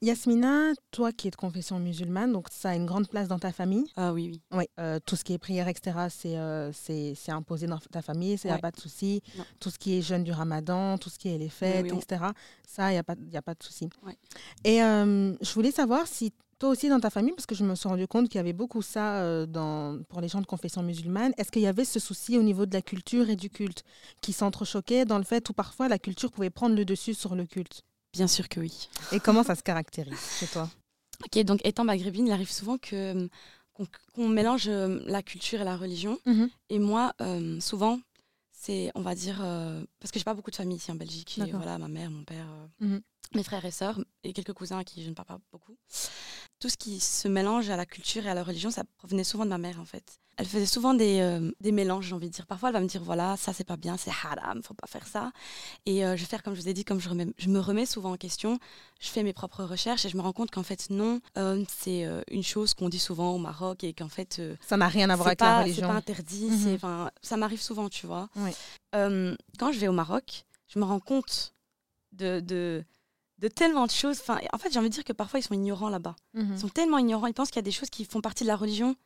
[0.00, 3.50] Yasmina, toi qui es de confession musulmane, donc ça a une grande place dans ta
[3.52, 3.84] famille?
[3.96, 4.40] Ah oui, oui.
[4.52, 8.00] Oui, euh, tout ce qui est prière, etc., c'est euh, c'est c'est imposé dans ta
[8.00, 8.60] famille, il n'y a Ouais.
[8.60, 9.22] pas de souci.
[9.58, 11.98] Tout ce qui est jeûne du ramadan, tout ce qui est les fêtes, oui, on-
[11.98, 12.30] etc.,
[12.66, 13.88] ça, il n'y a, pas- y a pas de souci.
[14.06, 14.16] Ouais.
[14.64, 17.74] Et euh, je voulais savoir si toi aussi dans ta famille, parce que je me
[17.74, 20.82] suis rendu compte qu'il y avait beaucoup ça euh, dans, pour les gens de confession
[20.82, 23.84] musulmane, est-ce qu'il y avait ce souci au niveau de la culture et du culte
[24.20, 27.46] qui s'entrechoquait dans le fait où parfois la culture pouvait prendre le dessus sur le
[27.46, 27.82] culte?
[28.12, 28.88] Bien sûr que oui.
[29.12, 30.68] Et comment ça se caractérise chez toi?
[31.24, 33.28] Ok, donc étant maghrébine, il arrive souvent que euh,
[34.14, 36.16] qu'on mélange euh, la culture et la religion.
[36.26, 36.48] Mhm.
[36.70, 37.98] Et moi, euh, souvent,
[38.52, 41.40] c'est, on va dire, euh, parce que j'ai pas beaucoup de famille ici en Belgique.
[41.52, 43.00] Voilà, ma mère, mon père, euh, Mhm.
[43.34, 45.76] mes frères et sœurs et quelques cousins à qui je ne parle pas beaucoup.
[46.60, 49.44] Tout ce qui se mélange à la culture et à la religion, ça provenait souvent
[49.44, 50.18] de ma mère en fait.
[50.40, 52.46] Elle faisait souvent des, euh, des mélanges, j'ai envie de dire.
[52.46, 55.06] Parfois, elle va me dire voilà, ça c'est pas bien, c'est haram, faut pas faire
[55.06, 55.32] ça.
[55.84, 57.58] Et euh, je vais faire comme je vous ai dit, comme je, remets- je me
[57.60, 58.58] remets souvent en question,
[59.00, 62.06] je fais mes propres recherches et je me rends compte qu'en fait non, euh, c'est
[62.30, 65.26] une chose qu'on dit souvent au Maroc et qu'en fait Ça n'a rien à voir
[65.26, 65.88] c'est avec pas, la c'est religion.
[65.88, 66.44] pas interdit.
[66.50, 66.78] Mhm.
[66.80, 68.28] c'est- ça m'arrive souvent, tu vois.
[68.36, 68.50] Oui.
[68.92, 71.52] Quand je vais au Maroc, je me rends compte
[72.12, 72.84] de, de,
[73.38, 74.18] de tellement de choses.
[74.20, 76.16] Enfin, en fait, j'ai envie de dire que parfois, ils sont ignorants là-bas.
[76.34, 76.52] Mhm.
[76.54, 77.26] Ils sont tellement ignorants.
[77.26, 78.96] Ils pensent qu'il y a des choses qui font partie de la religion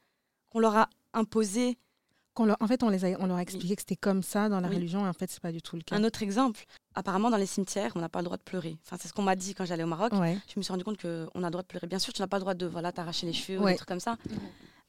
[0.51, 1.79] qu'on leur a imposées.
[2.35, 4.49] Qu'on leur- en fait, on, les a, on leur a expliqué que c'était comme ça
[4.49, 4.77] dans la Oui.
[4.77, 5.97] religion, et en fait, c'est pas du tout le cas.
[5.97, 6.65] Un autre exemple,
[6.95, 8.79] apparemment, dans les cimetières, on n'a pas le droit de pleurer.
[8.87, 10.15] Enfin, c'est ce qu'on m'a dit quand j'allais au Maroc.
[10.15, 10.39] Ouais.
[10.49, 11.09] Je me suis rendu compte qu'on
[11.43, 11.87] a le droit de pleurer.
[11.87, 13.87] Bien sûr, tu n'as pas le droit de voilà, t'arracher les cheveux ou des trucs
[13.89, 14.17] comme ça.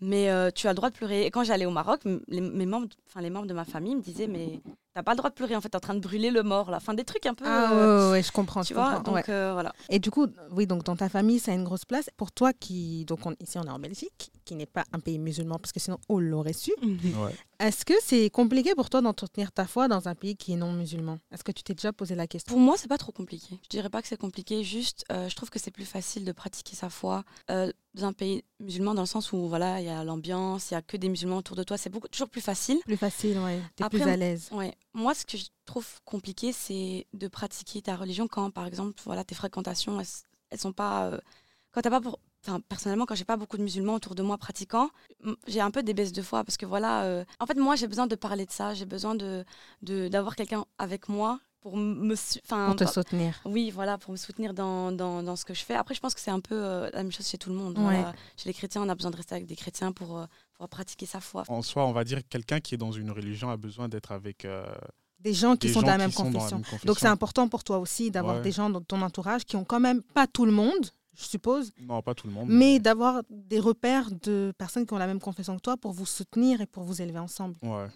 [0.02, 1.26] Mais euh, tu as le droit de pleurer.
[1.26, 4.02] Et quand j'allais au Maroc, les, mes membres, enfin, les membres de ma famille me
[4.02, 4.62] disaient Mais
[4.94, 6.70] t'as pas le droit de pleurer, en fait, t'es en train de brûler le mort.
[6.70, 6.78] Là.
[6.78, 7.46] Enfin, des trucs un peu.
[7.48, 8.62] Ah euh, ouais, je comprends.
[8.64, 9.34] tu je vois, comprends, donc ouais.
[9.34, 9.74] euh, voilà.
[9.90, 12.10] Et du coup, oui, donc dans ta famille, ça a une grosse place.
[12.18, 15.20] Pour toi, qui, donc on- ici on est en Belgique, qui n'est pas un pays
[15.20, 16.72] musulman, parce que sinon on l'aurait su.
[16.82, 17.34] Ouais.
[17.60, 20.74] Est-ce que c'est compliqué pour toi d'entretenir ta foi dans un pays qui est non
[20.74, 21.18] musulman?
[21.32, 22.52] Est-ce que tu t'es déjà posé la question?
[22.54, 23.58] Pour moi, c'est pas trop compliqué.
[23.64, 26.32] Je dirais pas que c'est compliqué, juste euh, je trouve que c'est plus facile de
[26.34, 30.04] pratiquer sa foi euh, un pays musulman, dans le sens où voilà, il y a
[30.04, 31.78] l'ambiance, il y a que des musulmans autour de toi.
[31.78, 32.80] C'est beaucoup toujours plus facile.
[32.86, 33.62] Plus facile, ouais.
[33.76, 34.50] T'es plus à l'aise.
[34.52, 34.74] Ouais.
[34.94, 39.24] Moi, ce que je trouve compliqué, c'est de pratiquer ta religion quand, par exemple, voilà,
[39.24, 40.08] tes fréquentations, elles,
[40.50, 41.06] elles sont pas.
[41.06, 41.20] euh,
[41.72, 42.20] quand t'as pas pour.
[42.46, 44.90] Enfin, personnellement, quand j'ai pas beaucoup de musulmans autour de moi pratiquants,
[45.48, 47.04] j'ai un peu des baisses de foi parce que voilà.
[47.06, 48.74] euh, en fait, moi, j'ai besoin de parler de ça.
[48.74, 49.46] J'ai besoin de-
[49.82, 52.14] d'avoir quelqu'un avec moi pour me.
[52.48, 53.40] Pour te bah, soutenir.
[53.46, 55.74] oui, voilà, pour me soutenir dans, dans, dans ce que je fais.
[55.74, 57.78] Après, je pense que c'est un peu euh, la même chose chez tout le monde.
[57.78, 57.84] Ouais.
[57.86, 58.14] Voilà.
[58.38, 61.06] Chez les chrétiens, on a besoin de rester avec des chrétiens pour, euh, pour pratiquer
[61.08, 61.44] sa foi.
[61.48, 64.12] En soi, on va dire que quelqu'un qui est dans une religion a besoin d'être
[64.12, 64.66] avec euh,
[65.20, 66.58] Des gens qui des sont gens de la qui même sont dans la confession.
[66.58, 66.88] même confession.
[66.88, 68.42] Donc c'est important pour toi aussi d'avoir Ouais.
[68.42, 71.72] des gens dans ton entourage qui ont quand même pas tout le monde, je suppose,
[71.80, 72.48] Non, pas tout le monde.
[72.50, 76.06] mais d'avoir des repères de personnes qui ont la même confession que toi pour vous
[76.08, 77.56] soutenir et pour vous élever ensemble.
[77.62, 77.88] Ouais.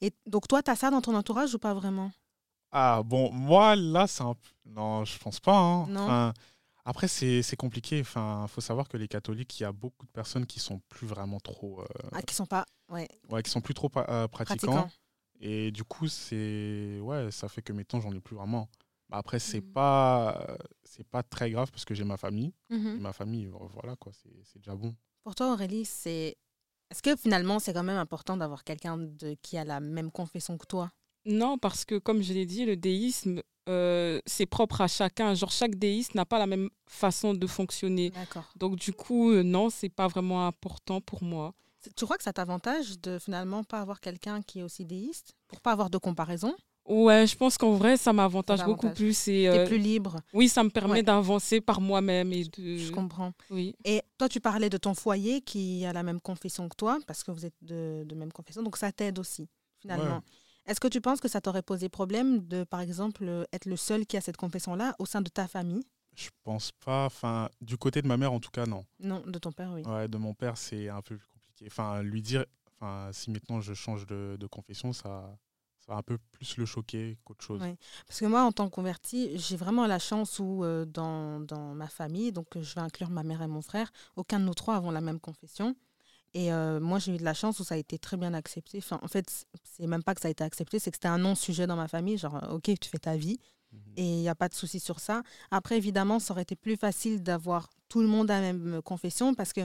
[0.00, 2.10] Et donc toi, tu as ça dans ton entourage ou pas vraiment?
[2.72, 4.34] Ah, bon, moi, là, c'est un.
[4.64, 5.56] Non, je pense pas.
[5.58, 5.86] hein.
[5.88, 6.02] Non.
[6.02, 6.32] Enfin,
[6.84, 8.00] après, c'est compliqué.
[8.00, 11.06] Enfin, faut savoir que les catholiques, il y a beaucoup de personnes qui sont plus
[11.06, 11.80] vraiment trop...
[11.80, 14.88] euh, ah, Qui sont pas ouais, ouais, qui sont plus trop euh, pratiquants.
[15.40, 16.98] Et du coup, c'est...
[17.00, 18.68] Ouais, ça fait que maintenant, j'en ai plus vraiment.
[19.08, 19.72] Bah, Après, c'est Mhm.
[19.72, 20.56] pas...
[20.84, 22.52] C'est pas très grave parce que j'ai ma famille.
[22.68, 22.96] Mhm.
[22.96, 24.94] Et ma famille, vo- voilà, quoi, c'est c'est déjà bon.
[25.24, 26.36] Pour toi, Aurélie, c'est
[26.90, 30.58] Est-ce que finalement, c'est quand même important d'avoir quelqu'un de- qui a la même confession
[30.58, 30.90] que toi?
[31.24, 35.34] Non, parce que comme je l'ai dit, le déisme, euh, c'est propre à chacun.
[35.34, 38.10] Genre, chaque déiste n'a pas la même façon de fonctionner.
[38.10, 38.50] D'accord.
[38.56, 41.52] Donc, du coup, euh, non, c'est pas vraiment important pour moi.
[41.96, 45.34] Tu crois que ça t'avantage de finalement pas avoir quelqu'un qui est aussi déiste?
[45.48, 46.54] Pour pas avoir de comparaison?
[46.86, 49.28] Ouais, je pense qu'en vrai, ça m'avantage beaucoup plus.
[49.28, 51.02] Et, T'es euh, plus libre, Oui, ça me permet Ouais.
[51.02, 52.76] d'avancer par moi-même et de.
[52.78, 53.32] je comprends.
[53.50, 53.74] Oui.
[53.84, 57.22] Et toi, tu parlais de ton foyer qui a la même confession que toi, parce
[57.22, 59.48] que vous êtes de, de même confession, donc ça t'aide aussi,
[59.80, 60.16] finalement.
[60.16, 60.20] Ouais.
[60.70, 63.76] Est-ce que tu penses que ça t'aurait posé problème de, par exemple, euh, être le
[63.76, 65.82] seul qui a cette confession-là au sein de ta famille?
[66.14, 67.06] Je pense pas.
[67.06, 68.86] Enfin, du côté de ma mère, en tout cas, non.
[69.00, 69.82] Non, de ton père, oui.
[69.82, 71.64] Ouais, de mon père, c'est un peu plus compliqué.
[71.66, 72.44] Enfin, lui dire,
[72.76, 75.36] enfin, si maintenant je change de, de confession, ça,
[75.80, 77.60] ça va un peu plus le choquer qu'autre chose.
[77.60, 77.76] Ouais.
[78.06, 81.74] Parce que moi, en tant que convertie, j'ai vraiment la chance où, euh, dans, dans
[81.74, 84.76] ma famille, donc je vais inclure ma mère et mon frère, aucun de nous trois
[84.76, 85.74] avons la même confession.
[86.34, 88.78] Et euh, moi, j'ai eu de la chance où ça a été très bien accepté.
[88.78, 91.18] Enfin, en fait, c'est même pas que ça a été accepté, c'est que c'était un
[91.18, 92.18] non-sujet dans ma famille.
[92.18, 93.38] Genre, euh, ok, tu fais ta vie
[93.72, 93.80] Mhm.
[93.96, 95.22] et il n'y a pas de souci sur ça.
[95.52, 99.32] Après, évidemment, ça aurait été plus facile d'avoir tout le monde à la même confession
[99.34, 99.60] parce que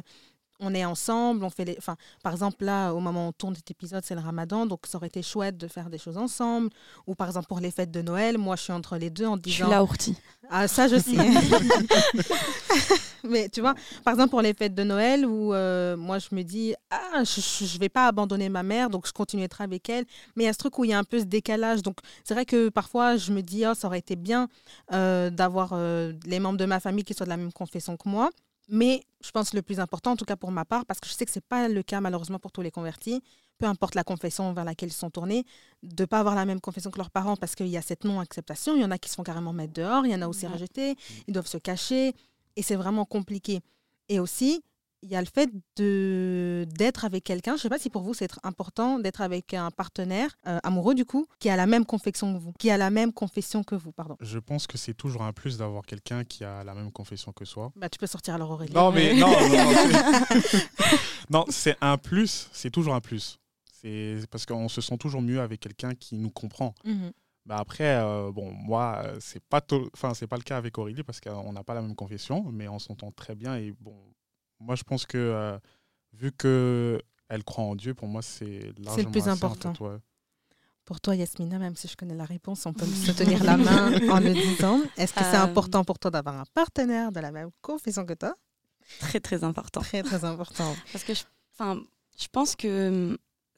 [0.59, 1.75] on est ensemble, on fait les.
[1.77, 4.81] Enfin, par exemple, là, au moment où on tourne cet épisode, c'est le ramadan, donc
[4.87, 6.69] ça aurait été chouette de faire des choses ensemble.
[7.07, 9.35] Ou par exemple, pour les fêtes de Noël, moi, je suis entre les deux en
[9.35, 9.69] Je suis disant.
[9.69, 10.15] là, Ourti.
[10.49, 11.15] Ah, ça, je sais.
[13.27, 16.43] Mais tu vois, par exemple, pour les fêtes de Noël, où euh, moi, je me
[16.43, 19.89] dis, ah, je ne vais pas abandonner ma mère, donc je continue à être avec
[19.89, 20.05] elle.
[20.35, 21.81] Mais il y a ce truc où il y a un peu ce décalage.
[21.81, 24.47] Donc, c'est vrai que parfois, je me dis, oh, ça aurait été bien
[24.93, 28.07] euh, d'avoir euh, les membres de ma famille qui soient de la même confession que
[28.07, 28.29] moi.
[28.67, 31.07] Mais je pense que le plus important, en tout cas pour ma part, parce que
[31.07, 33.21] je sais que ce n'est pas le cas malheureusement pour tous les convertis,
[33.57, 35.45] peu importe la confession vers laquelle ils sont tournés,
[35.83, 38.03] de ne pas avoir la même confession que leurs parents parce qu'il y a cette
[38.03, 38.75] non-acceptation.
[38.75, 40.47] Il y en a qui se font carrément mettre dehors, il y en a aussi
[40.47, 40.95] rejetés,
[41.27, 42.13] ils doivent se cacher
[42.55, 43.61] et c'est vraiment compliqué.
[44.09, 44.63] Et aussi,
[45.05, 47.51] il y a le fait de d'être avec quelqu'un.
[47.51, 50.95] Je ne sais pas si pour vous c'est important d'être avec un partenaire euh, amoureux
[50.95, 53.75] du coup qui a la même confession que vous, qui a la même confession que
[53.75, 54.17] vous, pardon.
[54.19, 57.45] Je pense que c'est toujours un plus d'avoir quelqu'un qui a la même confession que
[57.45, 57.71] soi.
[57.75, 58.73] Bah, tu peux sortir alors Aurélie.
[58.73, 59.29] Non, mais non,
[61.29, 62.49] non, c'est- un plus.
[62.53, 63.39] C'est toujours un plus.
[63.81, 66.73] C'est parce qu'on se sent toujours mieux avec quelqu'un qui nous comprend.
[66.83, 67.11] Mhm.
[67.45, 70.75] Bah après, euh, bon, moi, euh, c'est pas, to- enfin, c'est pas le cas avec
[70.79, 73.55] Aurélie parce qu'on n'a pas la même confession, mais on s'entend très bien.
[73.57, 73.95] Et bon,
[74.59, 75.57] moi, je pense que euh,
[76.13, 79.73] vu que elle croit en Dieu, pour moi, c'est largement plus important.
[79.73, 79.97] fait, ouais.
[80.85, 83.87] Pour toi, Yasmina, même si je connais la réponse, on peut se tenir la main
[84.09, 84.79] en le disant.
[84.97, 88.13] Est-ce que c'est Euh, important pour toi d'avoir un partenaire de la même confession que
[88.13, 88.35] toi?
[88.99, 89.81] Très, très important.
[89.81, 90.75] Très, très important.
[90.91, 93.17] Parce que je pense que hum,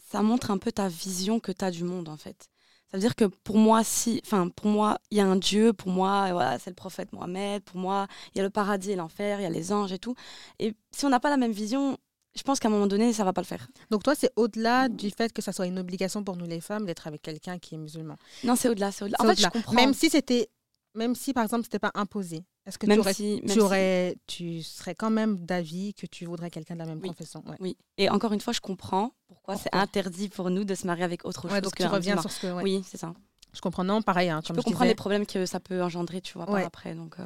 [0.10, 2.48] ça montre un peu ta vision que tu as du monde, en fait.
[2.90, 5.74] Ça veut dire que pour moi, si, enfin, pour moi, il y a un Dieu,
[5.74, 8.96] pour moi, voilà, c'est le prophète Mohamed, pour moi, il y a le paradis et
[8.96, 10.16] l'enfer, il y a les anges et tout.
[10.60, 11.98] Et si on n'a pas la même vision,
[12.34, 13.68] je pense qu'à un moment donné, ça va pas le faire.
[13.90, 16.86] Donc toi, c'est au-delà du fait que ça soit une obligation pour nous les femmes
[16.86, 18.16] d'être avec quelqu'un qui est musulman?
[18.46, 19.18] Non, c'est au-delà, c'est au-delà.
[19.20, 19.74] En fait, je comprends.
[19.74, 20.48] Même si c'était,
[20.96, 23.62] même si par exemple c'était pas imposé, est-ce que même tu aurais, si, même tu
[23.62, 27.08] si- tu serais quand même d'avis que tu voudrais quelqu'un de la même Oui.
[27.10, 27.56] confession ouais.
[27.60, 27.78] Oui.
[27.98, 31.26] Et encore une fois, je comprends pourquoi, c'est interdit pour nous de se marier avec
[31.26, 32.54] autre Ouais, chose donc que tu reviens sur ce que.
[32.54, 32.64] ouais.
[32.64, 33.14] Oui, c'est ça.
[33.54, 33.84] Je comprends.
[33.84, 34.30] Non, pareil.
[34.30, 34.92] Hein, Je comme peux comprendre disais.
[34.92, 36.94] les problèmes que ça peut engendrer, tu vois, par après.
[36.94, 37.26] Donc, euh,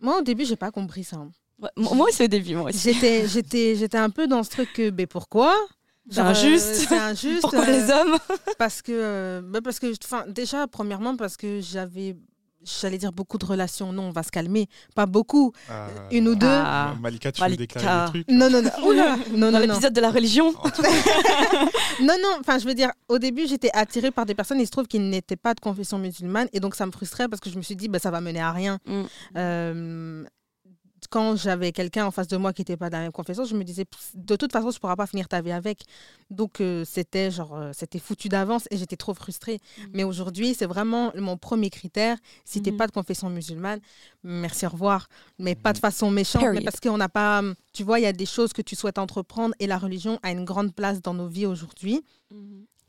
[0.00, 1.16] Moi, au début, j'ai pas compris ça.
[1.16, 1.30] hein.
[1.76, 2.78] Moi aussi, au début, moi aussi.
[2.78, 5.52] J'étais, j'étais, j'étais un peu dans ce truc que, ben pourquoi?
[6.08, 6.74] C'est euh, injuste.
[6.88, 7.40] c'est injuste.
[7.42, 8.16] Pourquoi euh, les hommes?
[8.58, 12.16] Parce que, euh, bah, parce que, enfin, déjà, premièrement, parce que j'avais,
[12.80, 13.92] j'allais dire beaucoup de relations.
[13.92, 14.68] Non, on va se calmer.
[14.94, 15.52] Pas beaucoup.
[15.70, 16.46] Euh, Une ou deux.
[16.48, 16.94] Ah.
[17.00, 17.60] Malika, tu Malika.
[17.60, 18.70] veux déclarer des trucs Non, non, non.
[18.86, 19.16] Oula.
[19.16, 19.58] Non, Dans non, non.
[19.60, 20.52] l'épisode de la religion.
[22.00, 22.36] Non, non.
[22.40, 24.60] Enfin, je veux dire, au début, j'étais attirée par des personnes.
[24.60, 27.40] Il se trouve qu'ils n'étaient pas de confession musulmane, et donc ça me frustrait parce
[27.40, 28.78] que je me suis dit, bah, ça va mener à rien.
[28.86, 29.02] Mm.
[29.36, 30.24] Euh,
[31.10, 33.54] quand j'avais quelqu'un en face de moi qui n'était pas de la même confession, je
[33.54, 33.84] me disais,
[34.14, 35.82] de toute façon, je ne pourras pas finir ta vie avec.
[36.30, 39.58] Donc, euh, c'était genre, euh, c'était foutu d'avance et j'étais trop frustrée.
[39.78, 39.90] Mhm.
[39.94, 42.16] Mais aujourd'hui, c'est vraiment mon premier critère.
[42.44, 42.78] Si tu n'es Mhm.
[42.78, 43.80] pas de confession musulmane,
[44.22, 45.08] merci, au revoir.
[45.38, 45.82] Mais pas de Mhm.
[45.82, 47.42] façon méchante, mais parce qu'on n'a pas.
[47.72, 50.32] Tu vois, il y a des choses que tu souhaites entreprendre et la religion a
[50.32, 52.02] une grande place dans nos vies aujourd'hui.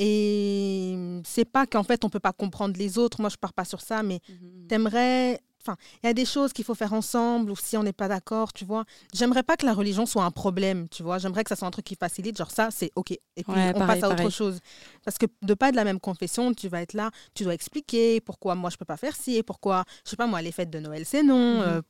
[0.02, 0.96] Et
[1.26, 3.20] c'est pas qu'en fait, on peut pas comprendre les autres.
[3.20, 4.20] Moi, je pars pas sur ça, mais
[4.68, 5.40] t'aimerais.
[5.62, 8.08] Enfin, il y a des choses qu'il faut faire ensemble, ou si on n'est pas
[8.08, 8.86] d'accord, tu vois.
[9.14, 11.18] J'aimerais pas que la religion soit un problème, tu vois.
[11.18, 13.12] J'aimerais que ça soit un truc qui facilite, genre ça, c'est OK.
[13.12, 14.60] Et puis, Ouais, on pareil, passe à autre chose.
[15.04, 17.54] Parce que de pas être de la même confession, tu vas être là, tu dois
[17.54, 20.52] expliquer pourquoi moi, je peux pas faire ci, et pourquoi, je sais pas moi, les
[20.52, 21.56] fêtes de Noël, c'est non.
[21.56, 21.62] Mhm.
[21.62, 21.82] euh.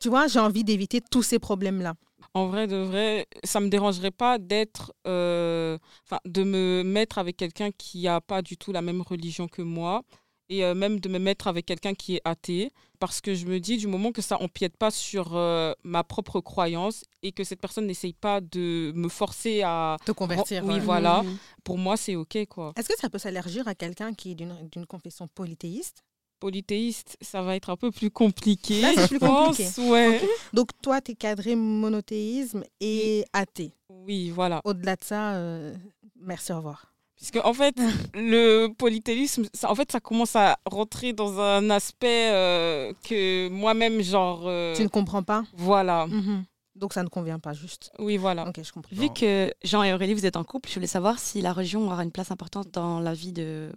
[0.00, 1.94] Tu vois, j'ai envie d'éviter tous ces problèmes-là.
[2.34, 7.36] En vrai, de vrai, ça me dérangerait pas d'être, euh, enfin, de me mettre avec
[7.36, 10.02] quelqu'un qui a pas du tout la même religion que moi
[10.48, 13.60] et euh, même de me mettre avec quelqu'un qui est athée, parce que je me
[13.60, 17.60] dis, du moment que ça empiète pas sur euh, ma propre croyance et que cette
[17.60, 19.96] personne n'essaye pas de me forcer à...
[20.04, 20.64] Te convertir.
[20.64, 20.80] Oui, ouais.
[20.80, 21.22] voilà.
[21.22, 21.36] Mhm.
[21.64, 22.72] Pour moi, c'est OK, quoi.
[22.76, 26.02] Est-ce que ça peut s'allergir à quelqu'un qui est d'une confession polythéiste?
[26.40, 28.80] Polythéiste, ça va être un peu plus compliqué.
[28.80, 29.56] Là, plus pense.
[29.56, 29.90] compliqué.
[29.90, 30.20] Ouais.
[30.52, 33.72] Donc toi, tu es cadré monothéisme et athée.
[33.88, 34.60] Oui, voilà.
[34.64, 35.74] Au-delà de ça, euh,
[36.20, 36.92] merci, au revoir.
[37.18, 37.74] Puisque, en fait,
[38.14, 44.00] le polythéisme, ça, en fait, ça commence à rentrer dans un aspect euh, que moi-même,
[44.00, 44.42] genre.
[44.46, 46.06] euh, Tu ne comprends pas Voilà.
[46.06, 46.44] Mhm.
[46.76, 47.90] Donc ça ne convient pas, juste.
[47.98, 48.48] Oui, voilà.
[48.48, 48.94] Ok, je comprends.
[48.94, 51.84] Vu que Jean et Aurélie, vous êtes en couple, je voulais savoir si la religion
[51.84, 53.72] aura une place importante dans la vie de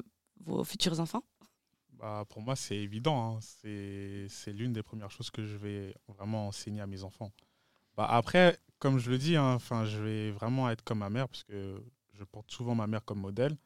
[0.45, 1.23] vos futurs enfants.
[1.97, 3.38] Bah, pour moi, c'est évident.
[3.38, 3.39] hein.
[3.41, 7.32] C'est c'est l'une des premières choses que je vais vraiment enseigner à mes enfants.
[7.97, 11.27] Bah, après, comme je le dis, hein, enfin, je vais vraiment être comme ma mère,
[11.27, 11.84] parce que
[12.21, 13.57] je porte souvent ma mère comme modèle.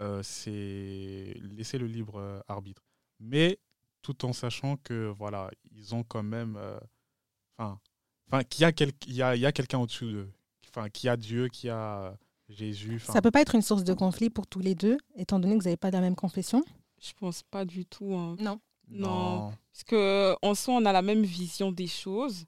[0.00, 2.82] Euh, c'est laisser le libre euh, arbitre.
[3.20, 3.60] Mais
[4.02, 6.56] tout en sachant que, voilà, ils ont quand même.
[6.56, 6.78] euh,
[7.56, 7.78] Enfin,
[8.26, 10.32] enfin qu'il y a, quel- il y a, il y a quelqu'un au-dessus d'eux.
[10.68, 12.12] Enfin, qu'il y a Dieu, qu'il y a euh,
[12.48, 12.96] Jésus.
[12.96, 15.54] enfin, Ça peut pas être une source de conflit pour tous les deux, étant donné
[15.54, 16.64] que vous n'avez pas la même confession?
[17.00, 18.12] Je pense pas du tout.
[18.12, 18.34] hein.
[18.40, 18.58] Non.
[18.88, 19.52] Non.
[19.72, 22.44] Parce que en soi, on a la même vision des choses.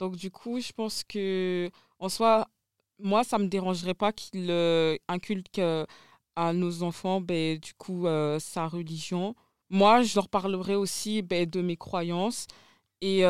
[0.00, 2.48] Donc, du coup, je pense que en soi,
[2.98, 5.84] moi, ça me dérangerait pas qu'il euh, inculque euh,
[6.36, 9.34] à nos enfants, ben, du coup, euh, sa religion.
[9.70, 12.46] Moi, je leur parlerai aussi ben, de mes croyances
[13.00, 13.20] et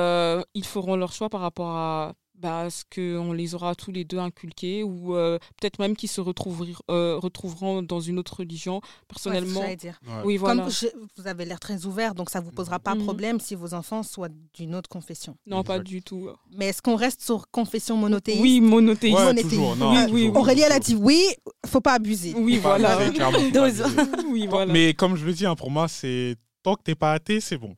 [0.54, 4.18] ils feront leur choix par rapport à bah, ce qu'on les aura tous les deux
[4.18, 8.77] inculqués ou euh, peut-être même qu'ils se retrouveront, euh, retrouveront dans une autre religion.
[8.77, 9.98] Ouais, c'est ce que Personnellement, j'allais dire.
[10.07, 10.22] Ouais.
[10.24, 10.62] oui, voilà.
[10.62, 13.03] Comme je- vous avez l'air très ouvert, donc ça vous posera pas Mhm.
[13.05, 15.37] problème si vos enfants soient d'une autre confession.
[15.46, 16.29] Non, pas du tout.
[16.57, 18.40] Mais est-ce qu'on reste sur confession monothéiste?
[18.40, 19.16] Oui, monothéiste.
[19.16, 19.51] Ouais, monothéiste.
[19.51, 21.22] toujours, non, Oui, oui, toujours, Aurélie, elle a dit oui,
[21.66, 22.35] faut pas abuser.
[22.37, 22.96] Oui, Faut pas voilà.
[22.98, 23.22] abuser,
[23.59, 23.85] abuser.
[24.31, 24.72] Oui, voilà.
[24.72, 27.59] Mais comme je le dis, hein, pour moi, c'est tant que t'es pas athée, c'est
[27.59, 27.74] bon.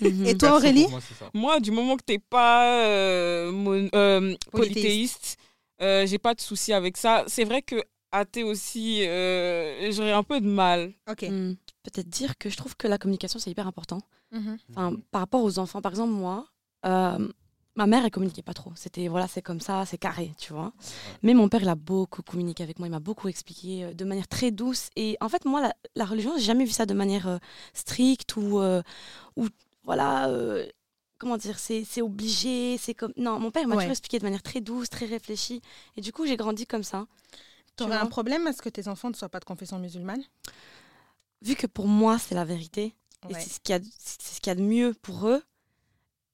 [0.00, 0.86] Et toi, Aurélie.
[1.34, 5.36] Moi, du moment que t'es pas euh, mon- euh, polythéiste,
[5.82, 7.24] euh, j'ai pas de souci avec ça.
[7.26, 7.76] C'est vrai que
[8.12, 10.92] athée aussi, euh, j'aurais un peu de mal.
[11.10, 11.22] Ok.
[11.22, 11.54] Hmm.
[11.82, 14.00] Peut-être dire que je trouve que la communication, c'est hyper important.
[14.32, 14.58] Mhm.
[14.70, 16.46] Enfin, par rapport aux enfants, par exemple, moi,
[16.86, 17.26] euh,
[17.80, 18.72] ma mère, elle communiquait pas trop.
[18.76, 20.72] C'était, voilà, c'est comme ça, c'est carré, tu vois.
[21.22, 24.04] Mais mon père, il a beaucoup communiqué avec moi, il m'a beaucoup expliqué euh, de
[24.04, 24.90] manière très douce.
[24.96, 27.38] Et en fait, moi, la, la religion, j'ai jamais vu ça de manière euh,
[27.72, 28.82] stricte ou, euh,
[29.36, 29.48] ou
[29.84, 30.66] voilà, euh,
[31.18, 33.12] comment dire, c'est c'est obligé, c'est comme...
[33.16, 33.82] Non, mon père il m'a Ouais.
[33.82, 35.62] toujours expliqué de manière très douce, très réfléchie.
[35.96, 37.06] Et du coup, j'ai grandi comme ça.
[37.76, 38.10] T'aurais un vois.
[38.10, 40.22] problème à ce que tes enfants ne soient pas de confession musulmane?
[41.42, 42.94] Vu que pour moi, c'est la vérité,
[43.28, 45.26] et c'est ce qu'il y a de- c'est ce qu'il y a de mieux pour
[45.28, 45.42] eux.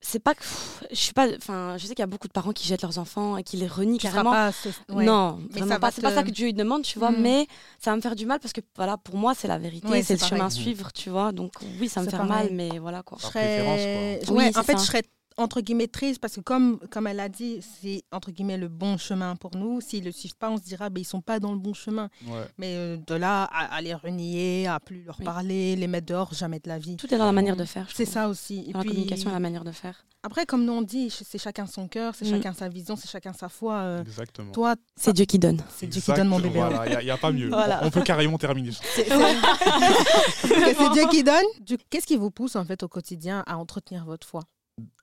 [0.09, 0.45] C'est pas que
[0.93, 2.99] je suis pas enfin je sais qu'il y a beaucoup de parents qui jettent leurs
[2.99, 4.31] enfants et qui les renient Tu carrément.
[4.31, 5.05] pas ce- ouais.
[5.05, 5.91] Non, Mais vraiment pas.
[5.91, 7.21] C'est pas ça que Dieu il demande, tu vois, Mhm.
[7.23, 7.47] mais
[7.81, 10.03] ça va me faire du mal parce que voilà, pour moi, c'est la vérité, Ouais,
[10.05, 10.63] c'est le chemin à pareil.
[10.63, 11.33] suivre, tu vois.
[11.33, 12.29] Donc oui, ça me fait pareil.
[12.29, 13.19] mal, mais voilà quoi.
[13.19, 13.47] Je Par serais...
[13.65, 13.81] préférence,
[14.29, 14.37] quoi.
[14.37, 14.79] Ouais, Oui, en fait, ça.
[14.79, 15.03] je serais
[15.39, 18.97] entre guillemets triste parce que comme, comme elle a dit, c'est entre guillemets le bon
[18.97, 19.81] chemin pour nous.
[19.81, 21.75] S'ils ne le suivent pas, on se dira, ben, ils sont pas dans le bon
[21.75, 22.09] chemin.
[22.27, 22.45] Ouais.
[22.59, 25.25] Mais euh, de là à, à les renier, à plus leur Oui.
[25.25, 26.97] parler, les mettre dehors, jamais de la vie.
[26.97, 27.87] Tout est dans la manière de faire.
[27.95, 28.65] C'est ça aussi.
[28.69, 30.07] Et Dans la communication et la manière de faire.
[30.23, 32.31] Après, comme nous on dit, c'est chacun son cœur, c'est Mm.
[32.31, 33.75] chacun sa vision, c'est chacun sa foi.
[33.75, 34.51] euh, Exactement.
[34.51, 35.61] toi, C'est Dieu qui donne.
[35.77, 36.55] c'est Dieu qui donne mon bébé.
[36.59, 37.49] Voilà, il n'y a, pas mieux.
[37.49, 37.81] Voilà.
[37.83, 38.71] On, on peut carrément terminer.
[38.95, 39.07] C'est
[40.93, 41.45] Dieu qui donne.
[41.91, 44.43] Qu'est-ce qui vous pousse en fait au quotidien à entretenir votre foi?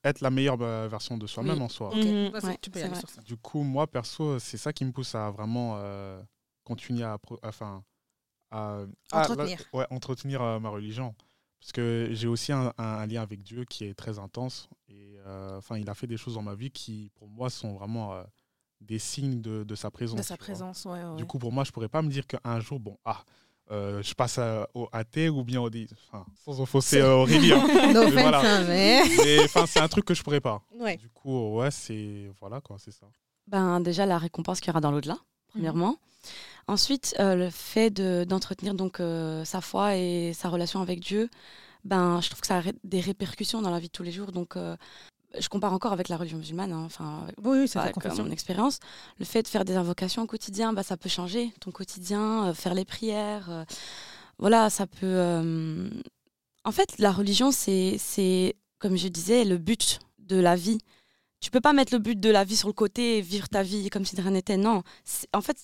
[0.04, 1.64] Être la meilleure euh, version de soi-même Oui.
[1.64, 1.90] en soi.
[1.90, 3.00] Ok, vas-y, Ouais, tu peux y c'est aller vrai.
[3.00, 3.22] sur ça.
[3.22, 6.22] Du coup, moi, perso, c'est ça qui me pousse à vraiment euh,
[6.64, 7.84] continuer à, enfin,
[8.52, 8.82] à,
[9.12, 9.58] à- Entretenir.
[9.74, 11.16] là, ouais, entretenir euh, ma religion.
[11.60, 14.70] Parce que j'ai aussi un, un- un lien avec Dieu qui est très intense.
[14.90, 17.74] Et euh, enfin, il a fait des choses dans ma vie qui, pour moi, sont
[17.74, 18.24] vraiment euh,
[18.82, 20.18] des signes de, de sa présence.
[20.20, 21.04] De sa présence, ouais.
[21.04, 21.16] ouais.
[21.16, 23.24] Du coup, pour moi, je pourrais pas me dire qu'un jour, bon, ah,
[23.72, 25.88] euh, je passe à- au athée ou bien au dé...
[26.12, 27.54] Enfin, sans offenser euh, Aurélie.
[27.54, 27.66] hein.
[27.94, 28.40] No voilà.
[28.42, 29.04] hein, mais...
[29.68, 30.62] C'est un truc que je pourrais pas.
[30.80, 30.98] Ouais.
[30.98, 33.08] Du coup, ouais, c'est voilà quoi, c'est ça.
[33.48, 35.18] Ben, déjà, la récompense qu'il y aura dans l'au-delà,
[35.50, 35.98] premièrement.
[36.68, 41.30] Ensuite, euh, le fait de- d'entretenir donc euh, sa foi et sa relation avec Dieu,
[41.84, 44.32] ben, je trouve que ça a des répercussions dans la vie de tous les jours.
[44.32, 44.78] Donc, euh,
[45.40, 48.80] je compare encore avec la religion musulmane, hein, enfin, avec- Oui, oui, avec mon expérience.
[49.20, 52.54] Le fait de faire des invocations au quotidien, bah, ça peut changer ton quotidien, euh,
[52.54, 53.50] faire les prières.
[53.50, 53.64] euh,
[54.40, 54.98] voilà, ça peut.
[55.04, 55.90] euh,
[56.66, 60.78] En fait, la religion, c'est, comme je disais, le but de la vie.
[61.42, 63.64] Tu peux pas mettre le but de la vie sur le côté et vivre ta
[63.64, 64.56] vie comme si de rien n'était.
[64.56, 64.82] Non.
[65.34, 65.58] En fait,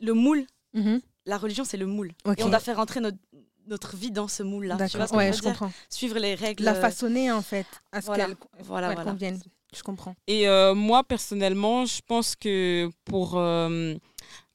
[0.00, 0.46] le moule.
[0.74, 1.00] Mhm.
[1.26, 2.12] La religion, c'est le moule.
[2.24, 2.40] Ok.
[2.40, 3.18] Et on doit faire rentrer notre,
[3.70, 4.74] notre vie dans ce moule-là.
[4.76, 5.58] D'accord, ouais, je je veux dire?
[5.58, 5.72] comprends.
[5.88, 6.64] Suivre les règles.
[6.64, 9.10] La euh, façonner en fait, à ce voilà, qu'elle voilà, ouais, voilà.
[9.12, 9.40] convienne.
[9.74, 10.14] Je comprends.
[10.26, 13.94] Et euh, moi, personnellement, je pense que pour, euh,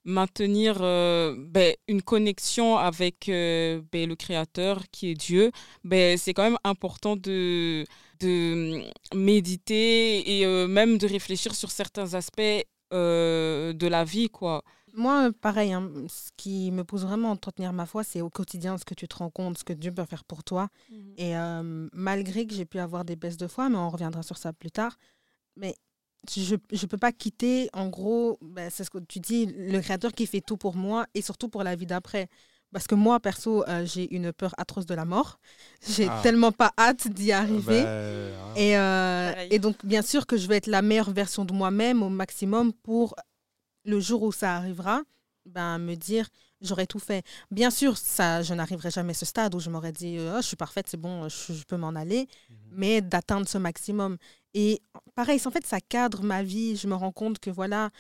[0.03, 5.51] maintenir euh, ben, une connexion avec euh, ben, le Créateur qui est Dieu,
[5.83, 7.85] ben, c'est quand même important de,
[8.19, 8.83] de
[9.15, 12.41] méditer et euh, même de réfléchir sur certains aspects
[12.93, 14.29] euh, de la vie.
[14.29, 14.63] quoi.
[14.95, 18.77] Moi, pareil, hein, ce qui me pousse vraiment à entretenir ma foi, c'est au quotidien
[18.77, 20.69] ce que tu te rends compte, ce que Dieu peut faire pour toi.
[21.17, 24.37] Et euh, malgré que j'ai pu avoir des baisses de foi, mais on reviendra sur
[24.37, 24.97] ça plus tard,
[25.57, 25.75] mais
[26.33, 30.11] je ne peux pas quitter, en gros, ben, c'est ce que tu dis, le Créateur
[30.13, 32.27] qui fait tout pour moi et surtout pour la vie d'après.
[32.71, 35.39] Parce que moi, perso, euh, j'ai une peur atroce de la mort.
[35.87, 36.19] J'ai Ah.
[36.23, 37.83] tellement pas hâte d'y arriver.
[37.83, 38.53] Ben, hein.
[38.57, 42.01] Et, euh, et donc, bien sûr que je vais être la meilleure version de moi-même
[42.03, 43.15] au maximum pour
[43.85, 45.01] le jour où ça arrivera,
[45.45, 46.27] ben, me dire
[46.61, 47.23] j'aurais tout fait.
[47.51, 50.41] Bien sûr, ça, je n'arriverai jamais à ce stade où je m'aurais dit oh, je
[50.47, 52.57] suis parfaite, c'est bon, je, je peux m'en aller, Mhm.
[52.71, 54.17] mais d'atteindre ce maximum.
[54.55, 54.81] Et
[55.15, 56.75] pareil, en fait, ça cadre ma vie.
[56.77, 57.91] Je me rends compte que voilà,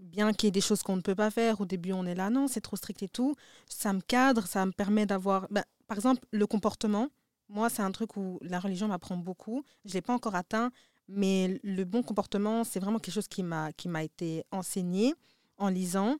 [0.00, 2.14] bien qu'il y ait des choses qu'on ne peut pas faire, au début on est
[2.14, 3.34] là, non, c'est trop strict et tout,
[3.68, 7.08] ça me cadre, ça me permet d'avoir, ben, par exemple, le comportement.
[7.50, 9.64] Moi, c'est un truc où la religion m'apprend beaucoup.
[9.84, 10.70] Je ne l'ai pas encore atteint,
[11.08, 15.14] mais le bon comportement, c'est vraiment quelque chose qui m'a qui m'a été enseigné
[15.58, 16.16] en lisant.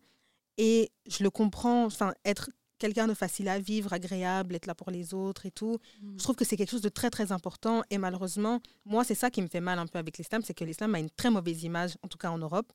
[0.59, 4.91] Et je le comprends, enfin, être quelqu'un de facile à vivre, agréable, être là pour
[4.91, 5.79] les autres et tout.
[6.19, 7.83] Je trouve que c'est quelque chose de très, très important.
[7.91, 10.65] Et malheureusement, moi, c'est ça qui me fait mal un peu avec l'islam, c'est que
[10.65, 12.73] l'islam a une très mauvaise image, en tout cas en Europe,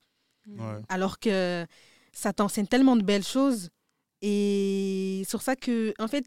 [0.48, 0.82] Ouais.
[0.88, 1.66] alors que
[2.12, 3.70] ça t'enseigne tellement de belles choses.
[4.22, 6.26] Et sur ça que, en fait,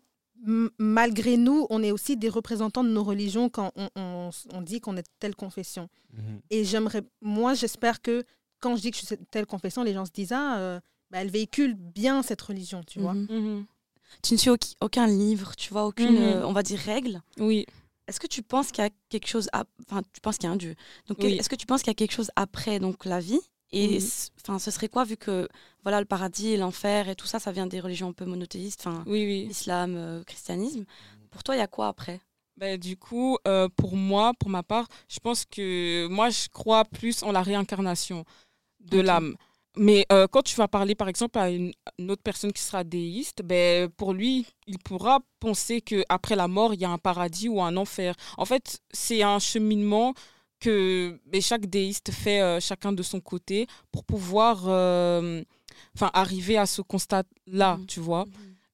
[0.79, 4.81] malgré nous, on est aussi des représentants de nos religions quand on, on- on dit
[4.81, 5.89] qu'on est de telle confession.
[6.13, 6.41] Mhm.
[6.51, 8.23] Et j'aimerais, moi, j'espère que
[8.63, 11.19] quand je dis que je suis telle confession, les gens se disent ah, euh, bah,
[11.21, 13.13] elle véhicule bien cette religion, tu vois.
[13.15, 13.27] Mhm.
[13.31, 13.67] Mhm.
[14.23, 16.23] Tu ne suis aucun, aucun livre, tu vois, aucune, Mhm.
[16.23, 17.21] euh, on va dire, règle.
[17.39, 17.67] Oui.
[18.09, 19.49] Est-ce que tu penses qu'il y a quelque chose,
[19.87, 20.75] enfin, tu penses qu'il y a un Dieu.
[21.07, 21.35] Donc, Oui.
[21.39, 23.41] est-ce que tu penses qu'il y a quelque chose après donc la vie?
[23.75, 25.49] Et ce serait quoi vu que
[25.83, 28.81] voilà le paradis et l'enfer et tout ça, ça vient des religions un peu monothéistes,
[28.87, 29.47] enfin, Oui, oui.
[29.51, 30.85] islam, euh, christianisme.
[31.31, 32.21] Pour toi, il y a quoi après?
[32.59, 36.85] Ben, du coup, euh, pour moi, pour ma part, je pense que moi, je crois
[36.85, 38.27] plus en la réincarnation
[38.83, 39.37] de l'âme.
[39.79, 42.85] Mais euh, quand tu vas parler, par exemple, à une, une autre personne qui sera
[42.85, 47.49] déiste, ben, pour lui, il pourra penser qu'après la mort, il y a un paradis
[47.49, 48.15] ou un enfer.
[48.37, 50.13] En fait, c'est un cheminement
[50.61, 55.43] que ben, chaque déiste fait euh, chacun de son côté pour pouvoir euh,
[56.13, 57.87] arriver à ce constat-là, Mhm.
[57.87, 58.27] tu vois.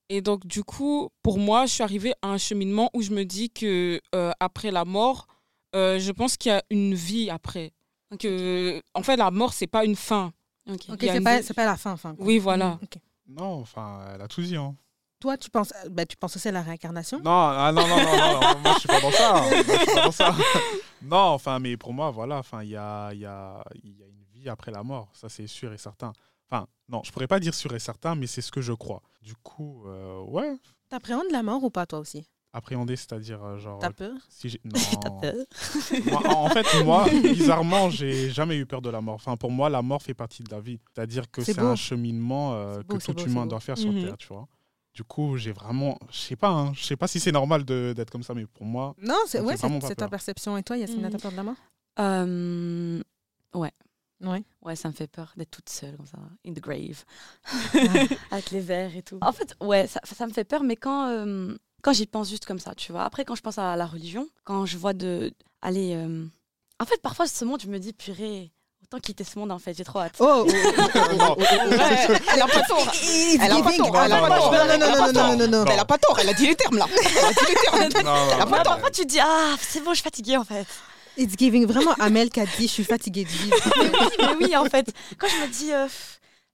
[0.09, 3.25] Et donc, du coup, pour moi, je suis arrivée à un cheminement où je me
[3.25, 5.27] dis que euh, après la mort,
[5.75, 7.73] je pense qu'il y a une vie après.
[8.11, 8.21] Ok.
[8.21, 10.33] Que, en fait, la mort, c'est pas une fin.
[10.69, 10.81] Ok.
[10.91, 12.15] Ok, Il y a c'est une pas, pas la fin, fin.
[12.15, 12.25] quoi.
[12.27, 12.79] Oui, voilà.
[12.81, 13.35] Mm.
[13.35, 14.57] Non, enfin, elle a tout dit.
[14.57, 14.75] Hein.
[15.21, 17.19] Toi, tu penses, euh, bah, tu penses aussi à la réincarnation?
[17.19, 19.33] Non, ah, non, non, non, non, non, moi je suis pas dans ça.
[19.33, 20.35] Moi, je suis pas dans ça.
[21.03, 24.03] Non, enfin, mais pour moi, voilà, enfin, il y a, il y, a, il y
[24.03, 26.13] a une vie après la mort, ça c'est sûr et certain.
[26.51, 29.01] Enfin, non, je pourrais pas dire sûr et certain, mais c'est ce que je crois.
[29.23, 30.57] Du coup, euh, ouais,
[30.89, 32.27] T'appréhendes la mort ou pas, toi aussi?
[32.53, 33.79] Appréhender, c'est-à-dire euh, genre.
[33.79, 34.15] T'as peur?
[34.29, 34.61] Si j'ai-
[35.03, 35.21] T'as non.
[35.21, 35.35] peur?
[36.11, 39.15] Moi, en fait, moi, bizarrement, j'ai jamais eu peur de la mort.
[39.17, 40.81] Enfin, pour moi, la mort fait partie de la vie.
[40.95, 44.05] C'est-à-dire que C'est un cheminement euh, beau, que tout beau, humain doit faire sur Mhm.
[44.05, 44.47] Terre, tu vois.
[44.95, 47.93] Du coup, j'ai vraiment, je sais pas, hein, je sais pas si c'est normal de-
[47.95, 50.57] d'être comme ça, mais pour moi, Non, c'est ouais, c'est c'est ta perception.
[50.57, 51.13] Et toi, Yasmina, Mhm.
[51.13, 51.57] t'as peur de la mort?
[52.01, 53.01] Euh,
[53.55, 54.43] Ouais.
[54.63, 57.05] Ouais, ça me fait peur d'être toute seule comme ça, in the grave,
[57.73, 58.09] Ouais.
[58.33, 59.19] avec les verres et tout.
[59.23, 62.45] En fait, ouais, ça, ça me fait peur, mais quand, euh, quand j'y pense juste
[62.47, 63.05] comme ça, tu vois.
[63.05, 65.33] Après, quand je pense à la religion, quand je vois de.
[65.63, 65.95] Aller.
[65.95, 66.25] euh,
[66.81, 68.51] En fait, parfois, ce monde, je me dis, purée,
[68.85, 70.15] autant quitter ce monde, en fait, j'ai trop hâte.
[70.21, 71.43] Oh, oh, oh, oh, oh, oh.
[72.33, 72.87] elle a pas tort.
[72.95, 74.53] It's Elle a pas giving- tort, elle a pas tort.
[74.53, 75.29] non, non, non, non, tort.
[75.29, 75.65] non, non, non.
[75.67, 76.87] Elle a pas tort, elle a dit les termes là.
[76.91, 77.81] Elle a dit les termes.
[78.35, 78.73] Elle a pas tort.
[78.75, 80.67] parfois, tu dis, ah, c'est bon, je suis fatiguée, en fait.
[81.17, 83.57] It's giving vraiment Amel qui a dit je suis fatiguée de vivre.
[83.77, 84.93] mais, oui, mais oui, en fait.
[85.19, 85.89] Quand je me dis, euh,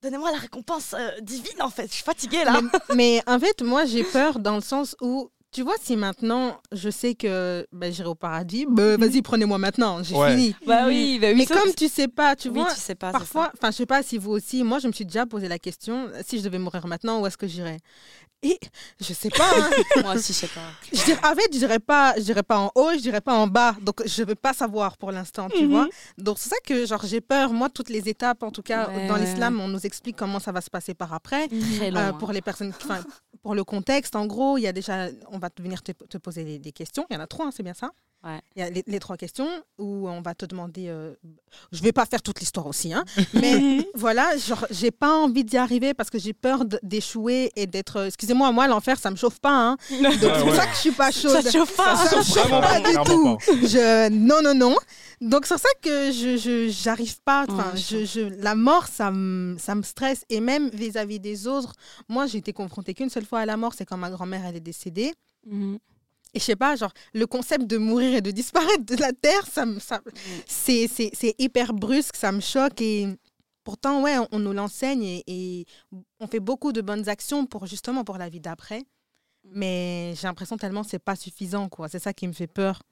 [0.04, 2.60] donnez-moi la récompense euh, divine, en fait, je suis fatiguée, là.
[2.62, 6.60] mais, mais en fait, moi, j'ai peur dans le sens où, tu vois, si maintenant
[6.72, 10.30] je sais que ben, j'irai au paradis, ben, vas-y, prenez-moi maintenant, j'ai Ouais.
[10.32, 10.56] fini.
[10.66, 11.36] Bah oui, bah oui.
[11.36, 13.12] Mais comme tu sais pas, tu oui, vois, tu sais pas.
[13.12, 15.58] parfois, enfin, je sais pas si vous aussi, moi, je me suis déjà posé la
[15.58, 17.78] question si je devais mourir maintenant, où est-ce que j'irais?
[18.42, 18.58] Et
[19.00, 19.48] je sais pas.
[19.56, 19.70] hein.
[20.02, 20.60] Moi aussi, je sais pas.
[20.92, 23.32] Je dirais- en fait, je dirais pas, je dirais pas en haut, je dirais pas
[23.32, 23.74] en bas.
[23.80, 25.70] Donc, je veux pas savoir pour l'instant, tu Mhm.
[25.70, 25.88] vois.
[26.18, 27.54] Donc, c'est ça que, genre, j'ai peur.
[27.54, 30.52] Moi, toutes les étapes, en tout cas, Ouais, dans l'islam, on nous explique comment ça
[30.52, 31.48] va se passer par après.
[31.48, 31.98] Très long.
[32.00, 32.12] Euh, hein.
[32.14, 32.72] pour les personnes,
[33.44, 36.58] pour le contexte, en gros, il y a déjà, on va venir te, poser des,
[36.58, 37.04] des questions.
[37.10, 37.92] Il y en a trois, hein, c'est bien ça?
[38.24, 38.40] Ouais.
[38.56, 39.48] Il y a les, les trois questions
[39.78, 40.86] où on va te demander.
[40.88, 41.12] euh,
[41.72, 43.04] je vais pas faire toute l'histoire aussi, hein,
[43.34, 47.96] mais voilà, genre, j'ai pas envie d'y arriver parce que j'ai peur d'échouer et d'être.
[47.98, 49.76] euh, Excusez-moi, moi, l'enfer, ça me chauffe pas, hein.
[50.02, 50.56] Donc, c'est pour ouais.
[50.56, 51.32] ça que je suis pas chaude.
[51.32, 51.96] Ça te chauffe pas.
[51.96, 53.38] Ça chauffe Vraiment pas du tout.
[53.46, 54.08] Je...
[54.08, 54.76] Non, non, non.
[55.20, 57.44] Donc c'est pour ça que je j'arrive pas.
[57.48, 61.46] Enfin, Ouais, je, je- la mort, ça me ça me stresse et même vis-à-vis des
[61.46, 61.74] autres.
[62.08, 64.56] Moi, j'ai été confrontée qu'une seule fois à la mort, c'est quand ma grand-mère elle
[64.56, 65.12] est décédée.
[65.46, 65.78] Mhm.
[66.34, 69.46] Et je sais pas, genre le concept de mourir et de disparaître de la terre,
[69.46, 70.00] ça ça,
[70.46, 73.08] c'est hyper brusque, ça me choque et
[73.62, 75.66] pourtant ouais, on, on nous l'enseigne et, et
[76.20, 78.82] on fait beaucoup de bonnes actions pour justement pour la vie d'après.
[79.44, 81.88] Mais j'ai l'impression tellement c'est pas suffisant quoi.
[81.88, 82.82] C'est ça qui me fait peur.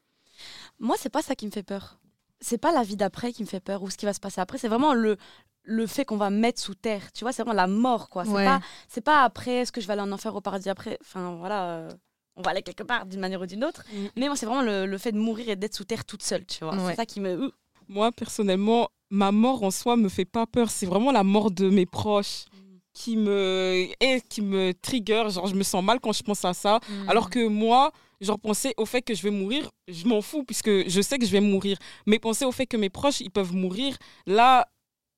[0.78, 1.98] Moi, c'est pas ça qui me fait peur.
[2.40, 4.40] C'est pas la vie d'après qui me fait peur ou ce qui va se passer
[4.40, 4.58] après.
[4.58, 5.16] C'est vraiment le,
[5.62, 7.12] le fait qu'on va mettre sous terre.
[7.12, 8.24] Tu vois, c'est vraiment la mort, quoi.
[8.24, 8.44] C'est Ouais.
[8.44, 11.36] pas, c'est pas après, est-ce que je vais aller en enfer au paradis après Enfin,
[11.36, 11.64] voilà.
[11.70, 11.90] euh,
[12.36, 13.84] on va aller quelque part d'une manière ou d'une autre.
[13.92, 14.06] Mm.
[14.16, 16.44] Mais moi, c'est vraiment le, le fait de mourir et d'être sous terre toute seule,
[16.46, 16.74] tu vois.
[16.74, 16.90] Ouais.
[16.90, 17.52] C'est ça qui me.
[17.88, 20.70] Moi, personnellement, ma mort en soi me fait pas peur.
[20.70, 22.46] C'est vraiment la mort de mes proches
[22.94, 25.24] qui me, et qui me trigger.
[25.30, 26.80] Genre, je me sens mal quand je pense à ça.
[26.88, 27.08] Mm.
[27.08, 30.88] Alors que moi, genre, penser au fait que je vais mourir, je m'en fous puisque
[30.88, 31.76] je sais que je vais mourir.
[32.06, 34.68] Mais penser au fait que mes proches, ils peuvent mourir, là,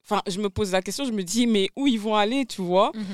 [0.05, 2.63] enfin, je me pose la question, je me dis, mais où ils vont aller, tu
[2.63, 2.91] vois?
[2.95, 3.05] Mhm.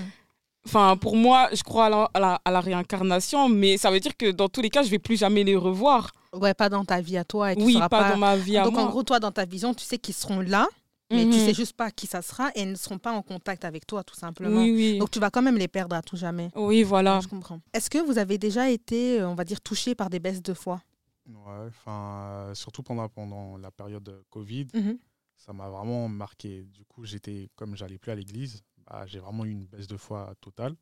[0.66, 4.00] Enfin, pour moi, je crois à la, à, la, à la réincarnation, mais ça veut
[4.00, 6.10] dire que dans tous les cas, je vais plus jamais les revoir.
[6.32, 8.64] Ouais, pas dans ta vie à toi et tu oui, pas, dans ma vie à
[8.64, 8.82] Donc moi.
[8.82, 10.68] en gros, toi, dans ta vision, tu sais qu'ils seront là,
[11.10, 11.44] mais tu Mhm.
[11.44, 14.04] sais juste pas qui ça sera et ils ne seront pas en contact avec toi,
[14.04, 14.62] tout simplement.
[14.62, 14.98] Oui, oui.
[14.98, 16.50] Donc tu vas quand même les perdre à tout jamais.
[16.54, 17.20] oui, voilà.
[17.22, 17.58] Je comprends.
[17.72, 20.54] Est-ce que vous avez déjà été, euh, on va dire, touché par des baisses de
[20.54, 20.80] foi?
[21.26, 24.98] Ouais, enfin, euh, surtout pendant, pendant la période Covid, Mhm.
[25.36, 26.64] ça m'a vraiment marqué.
[26.72, 29.96] Du coup, j'étais, comme j'allais plus à l'église, bah, j'ai vraiment eu une baisse de
[29.96, 30.74] foi totale.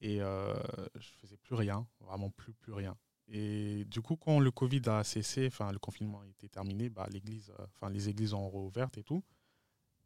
[0.00, 0.54] Et euh,
[0.96, 2.96] je faisais plus rien, vraiment plus, plus rien.
[3.28, 7.06] Et du coup, quand le Covid a cessé, enfin, le confinement a été terminé, bah,
[7.10, 9.22] l'église, euh, enfin, les églises ont rouvert et tout.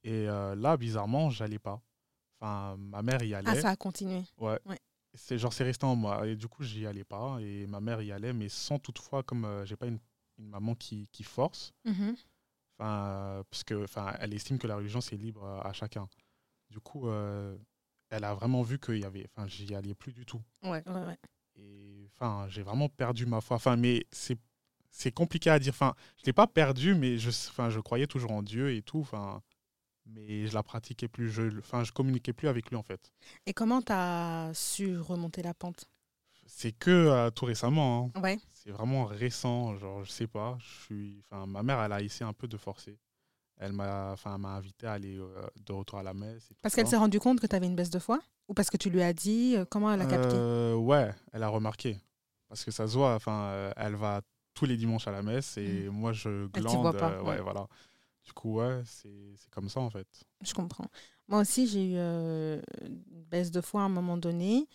[0.05, 1.83] Et euh, là, bizarrement, j'allais pas.
[2.39, 3.49] Enfin, ma mère y allait.
[3.51, 4.23] Ah, ça a continué.
[4.39, 4.59] Ouais.
[4.67, 4.79] Ouais.
[5.15, 8.03] C'est genre c'est resté en moi et du coup j'y allais pas et ma mère
[8.03, 9.99] y allait mais sans toutefois comme euh, j'ai pas une,
[10.37, 12.15] une maman qui, qui force Mhm.
[12.79, 16.07] enfin parce que enfin elle estime que la religion c'est libre à chacun.
[16.71, 17.57] Du coup euh,
[18.11, 21.05] elle a vraiment vu qu'il y avait enfin j'y allais plus du tout Ouais, ouais,
[21.05, 21.19] ouais.
[21.57, 24.39] et enfin j'ai vraiment perdu ma foi enfin mais c'est
[24.91, 28.33] c'est compliqué à dire enfin je l'ai pas perdu mais je enfin je croyais toujours
[28.33, 29.43] en Dieu et tout enfin
[30.07, 33.11] mais je la pratiquais plus je enfin je communiquais plus avec lui en fait.
[33.47, 35.87] Et comment tu as su remonter la pente?
[36.47, 38.21] C'est que euh, tout récemment hein.
[38.21, 38.39] Ouais.
[38.53, 40.57] C'est vraiment récent, genre je sais pas.
[40.61, 42.99] Je suis, enfin ma mère elle a essayé un peu de forcer.
[43.59, 46.45] Elle m'a, enfin invité à aller euh, de retour à la messe.
[46.51, 48.21] et tout Parce qu'elle s'est rendue compte que tu avais une baisse de foi?
[48.49, 50.37] Ou parce que tu lui as dit euh, Comment elle a capté?
[50.37, 51.99] Euh, ouais, elle a remarqué
[52.49, 53.15] parce que ça se voit.
[53.15, 54.21] Enfin, elle va
[54.55, 56.51] tous les dimanches à la messe et moi je Mm.
[56.55, 56.83] Elle t'y glande.
[56.83, 57.29] voit pas, ouais.
[57.31, 57.67] ouais, voilà.
[58.25, 60.07] Du coup ouais, c'est comme ça en fait.
[60.43, 60.87] Je comprends.
[61.29, 64.69] Moi aussi, j'ai eu une baisse de foi à un moment donné.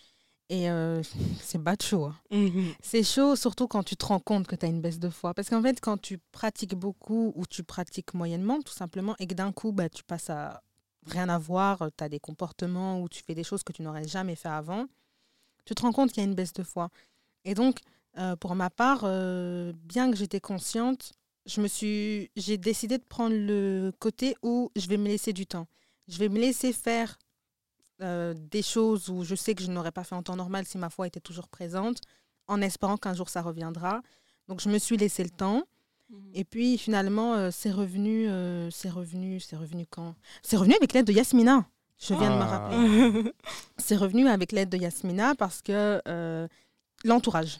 [0.51, 1.01] Et euh,
[1.41, 2.03] c'est bas de chaud.
[2.03, 2.15] hein.
[2.29, 2.73] Mhm.
[2.83, 5.33] C'est chaud, surtout quand tu te rends compte que tu as une baisse de foi.
[5.33, 9.33] Parce qu'en fait, quand tu pratiques beaucoup ou tu pratiques moyennement, tout simplement, et que
[9.33, 10.61] d'un coup, bah, tu passes à
[11.05, 14.05] rien à voir, tu as des comportements ou tu fais des choses que tu n'aurais
[14.05, 14.87] jamais fait avant,
[15.63, 16.89] tu te rends compte qu'il y a une baisse de foi.
[17.45, 17.79] Et donc,
[18.17, 21.13] euh, pour ma part, euh, bien que j'étais consciente,
[21.45, 25.45] je me suis, j'ai décidé de prendre le côté où je vais me laisser du
[25.47, 25.67] temps.
[26.09, 27.17] Je vais me laisser faire
[28.01, 30.77] euh, des choses où je sais que je n'aurais pas fait en temps normal si
[30.77, 31.97] ma foi était toujours présente,
[32.47, 34.01] en espérant qu'un jour ça reviendra.
[34.47, 35.63] Donc je me suis laissé le temps.
[36.33, 40.13] Et puis finalement, euh, c'est revenu, euh, c'est revenu, c'est revenu quand?
[40.43, 41.65] C'est revenu avec l'aide de Yasmina.
[41.99, 42.45] Je viens de me Ah.
[42.47, 43.33] rappeler.
[43.77, 46.47] C'est revenu avec l'aide de Yasmina parce que euh,
[47.05, 47.59] l'entourage,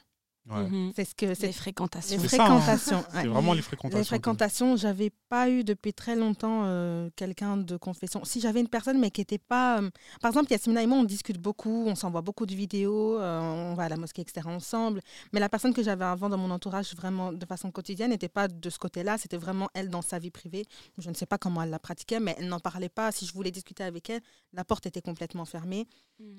[0.49, 0.63] Ouais.
[0.67, 0.91] Mhm.
[0.95, 2.17] c'est ce que Les c'est fréquentations.
[2.17, 2.27] les hein.
[2.27, 3.03] fréquentations.
[3.11, 3.27] C'est ouais.
[3.27, 3.97] vraiment les fréquentations.
[3.99, 8.23] Les que- fréquentations, j'avais pas eu depuis très longtemps euh, quelqu'un de confession.
[8.25, 9.79] Si j'avais une personne, mais qui n'était pas.
[9.81, 9.89] euh,
[10.19, 13.75] Par exemple, Yasmina et moi, on discute beaucoup, on s'envoie beaucoup de vidéos, euh, on
[13.75, 14.47] va à la mosquée, etc.
[14.47, 15.01] ensemble.
[15.31, 18.47] Mais la personne que j'avais avant dans mon entourage, vraiment de façon quotidienne, n'était pas
[18.47, 19.19] de ce côté-là.
[19.19, 20.65] C'était vraiment elle dans sa vie privée.
[20.97, 23.11] Je ne sais pas comment elle la pratiquait, mais elle n'en parlait pas.
[23.11, 24.21] Si je voulais discuter avec elle,
[24.53, 25.87] la porte était complètement fermée.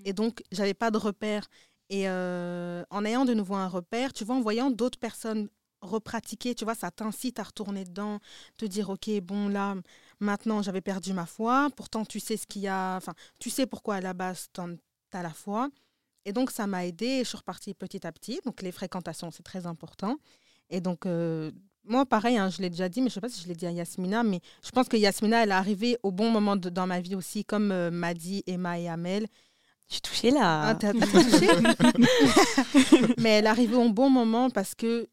[0.04, 1.46] Et donc, j'avais pas de repère.
[1.92, 5.50] Et euh, en ayant de nouveau un repère, tu vois, en voyant d'autres personnes
[5.82, 8.18] repratiquer, tu vois, ça t'incite à retourner dedans,
[8.56, 9.74] te dire, OK, bon, là,
[10.18, 11.68] maintenant, j'avais perdu ma foi.
[11.76, 14.62] Pourtant, tu sais ce qu'il y a, enfin, tu sais pourquoi à la base, tu
[14.62, 15.68] as la foi.
[16.24, 17.18] Et donc, ça m'a aidé.
[17.24, 18.40] Je suis repartie petit à petit.
[18.46, 20.16] Donc, les fréquentations, c'est très important.
[20.70, 21.50] Et donc, euh,
[21.84, 23.54] moi, pareil, hein, je l'ai déjà dit, mais je ne sais pas si je l'ai
[23.54, 26.86] dit à Yasmina, mais je pense que Yasmina, elle est arrivée au bon moment dans
[26.86, 29.26] ma vie aussi, comme euh, m'a dit Emma et Amel.
[29.92, 30.68] Je suis touchée là.
[30.68, 31.48] Ah, t'as- touché
[33.18, 35.06] Mais elle arrivée au bon moment parce que,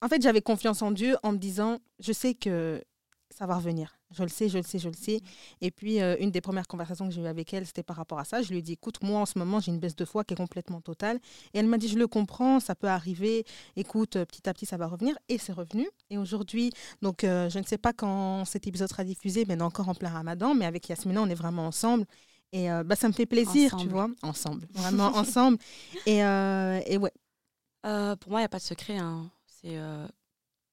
[0.00, 2.82] en fait, j'avais confiance en Dieu en me disant, je sais que
[3.28, 3.94] ça va revenir.
[4.16, 5.20] Je le sais, je le sais, je le sais.
[5.60, 8.18] Et puis, euh, une des premières conversations que j'ai eues avec elle, c'était par rapport
[8.18, 8.40] à ça.
[8.40, 10.32] Je lui ai dit, écoute, moi, en ce moment, j'ai une baisse de foi qui
[10.32, 11.18] est complètement totale.
[11.52, 13.44] Et elle m'a dit, je le comprends, ça peut arriver.
[13.76, 15.14] Écoute, euh, petit à petit, ça va revenir.
[15.28, 15.86] Et c'est revenu.
[16.08, 16.72] Et aujourd'hui,
[17.02, 19.90] donc, euh, je ne sais pas quand cet épisode sera diffusé, mais on est encore
[19.90, 20.54] en plein ramadan.
[20.54, 22.06] Mais avec Yasmina, on est vraiment ensemble.
[22.52, 24.08] Et euh, bah, ça me fait plaisir, tu vois.
[24.22, 25.58] Ensemble, vraiment ensemble.
[26.06, 27.12] Et, euh, et ouais,
[27.86, 28.98] Euh, pour moi, il n'y a pas de secret.
[28.98, 29.30] hein.
[29.46, 29.78] C'est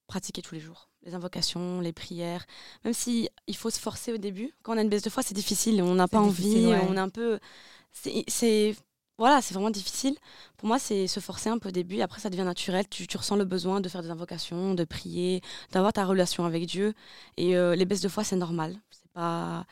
[0.06, 0.88] pratiquer tous les jours.
[1.04, 2.44] Les invocations, les prières.
[2.84, 4.52] Même si il faut se forcer au début.
[4.62, 5.82] Quand on a une baisse de foi, c'est difficile.
[5.82, 6.66] On n'a pas envie.
[6.66, 6.86] ouais.
[6.88, 7.38] On est un peu.
[7.92, 8.74] c'est- C'est.
[9.18, 10.16] Voilà, c'est vraiment difficile.
[10.56, 12.00] Pour moi, c'est se forcer un peu au début.
[12.02, 12.88] Après, ça devient naturel.
[12.88, 15.40] Tu, tu ressens le besoin de faire des invocations, de prier,
[15.72, 16.94] d'avoir ta relation avec Dieu.
[17.36, 18.80] Et euh, les baisses de foi, c'est normal.
[18.90, 19.66] C'est pas.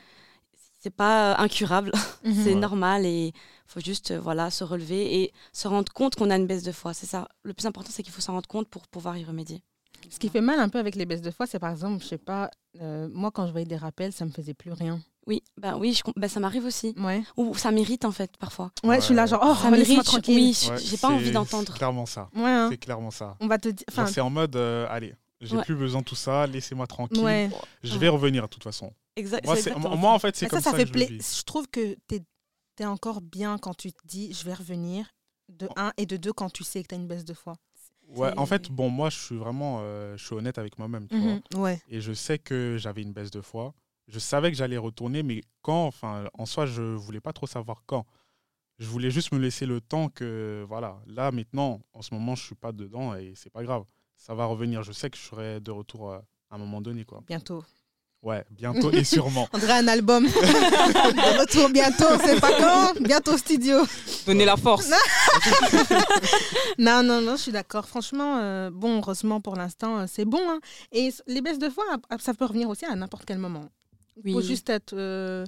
[0.79, 1.93] C'est pas incurable.
[2.25, 2.35] Mhm.
[2.45, 2.61] C'est Ouais.
[2.61, 3.33] normal et
[3.69, 6.73] faut juste euh, voilà se relever et se rendre compte qu'on a une baisse de
[6.73, 6.93] foi.
[6.93, 7.29] C'est ça.
[7.45, 9.63] Le plus important, c'est qu'il faut s'en rendre compte pour pouvoir y remédier.
[10.11, 12.09] Ce qui fait mal un peu avec les baisses de foi, c'est par exemple, je
[12.09, 12.51] sais pas,
[12.81, 15.01] euh, moi quand je voyais des rappels, ça me faisait plus rien.
[15.29, 16.95] Oui, bah oui, je bah, ça m'arrive aussi.
[16.99, 17.23] Ouais.
[17.37, 18.71] Ou ça m'irrite en fait parfois.
[18.85, 19.97] Ouais, je suis là genre, oh, ça laisse-moi m'irrite.
[19.99, 20.37] je- tranquille.
[20.37, 21.65] Oui, je- Ouais, j'ai pas envie d'entendre.
[21.69, 22.29] C'est clairement ça.
[22.35, 22.69] Ouais, hein.
[22.71, 23.37] C'est clairement ça.
[23.41, 23.87] on va te dire.
[24.09, 25.63] C'est en mode, euh, allez, j'ai Ouais.
[25.65, 27.23] plus besoin de tout ça, laissez-moi tranquille.
[27.23, 27.51] ouais.
[27.85, 28.93] Je vais revenir de toute façon.
[29.17, 29.45] Exact.
[29.45, 31.17] Moi, exactement moi, en fait, c'est comme ça, ça, ça fait que je le pla-
[31.17, 31.39] vis.
[31.39, 32.23] Je trouve que tu
[32.79, 35.11] es, encore bien quand tu te dis, je vais revenir.
[35.49, 37.55] De un et de deux quand tu sais que tu as une baisse de foi.
[38.09, 41.17] Ouais, en fait, bon, moi, je suis vraiment euh, je suis honnête avec moi-même, tu
[41.19, 41.35] vois.
[41.35, 41.43] Mhm.
[41.55, 41.81] Ouais.
[41.89, 43.73] Et je sais que j'avais une baisse de foi.
[44.09, 47.83] Je savais que j'allais retourner, mais quand, enfin, en soi, je voulais pas trop savoir
[47.87, 48.07] quand.
[48.79, 52.45] Je voulais juste me laisser le temps que, voilà, là, maintenant, en ce moment, je
[52.45, 53.85] suis pas dedans et c'est pas grave.
[54.17, 54.83] Ça va revenir.
[54.83, 56.19] Je sais que je serai de retour euh,
[56.51, 57.23] à un moment donné, quoi.
[57.27, 57.65] Bientôt.
[58.27, 59.47] Ouais, bientôt et sûrement.
[59.53, 60.25] On dirait un album.
[60.27, 63.77] de retour bientôt, c'est pas quand Bientôt au studio.
[64.27, 64.91] Donnez la force.
[66.79, 67.87] Non, non, non, je suis d'accord.
[67.87, 70.41] Franchement, euh, bon, heureusement pour l'instant, euh, c'est bon.
[70.49, 70.59] hein.
[70.93, 73.65] Et s- les baisses de foi, ap- ça peut revenir aussi à n'importe quel moment.
[74.25, 74.47] Il faut Oui.
[74.47, 74.95] juste être.
[74.95, 75.45] euh,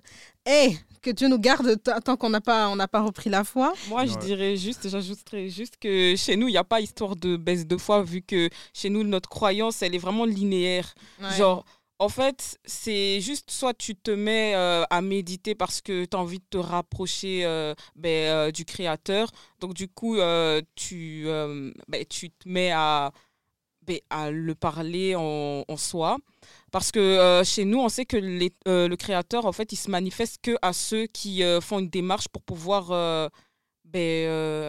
[0.47, 3.43] hey, que Dieu nous garde t- tant qu'on n'a pas, on n'a pas repris la
[3.45, 3.73] foi.
[3.89, 4.19] Moi, je Ouais.
[4.19, 7.77] dirais juste, j'ajouterais juste que chez nous, il n'y a pas histoire de baisse de
[7.77, 10.95] foi, vu que chez nous, notre croyance, elle est vraiment linéaire.
[11.37, 11.65] Genre,
[11.99, 16.21] en fait, c'est juste soit tu te mets euh, à méditer parce que tu as
[16.21, 19.31] envie de te rapprocher euh, ben, euh, du Créateur.
[19.61, 20.17] Donc, du coup,
[20.75, 23.13] tu, ben, tu te mets à,
[23.83, 26.19] ben, à le parler en, en soi.
[26.71, 30.39] Parce que chez nous, on sait que les- le Créateur, en fait, il se manifeste
[30.43, 32.93] que à ceux qui font une démarche pour pouvoir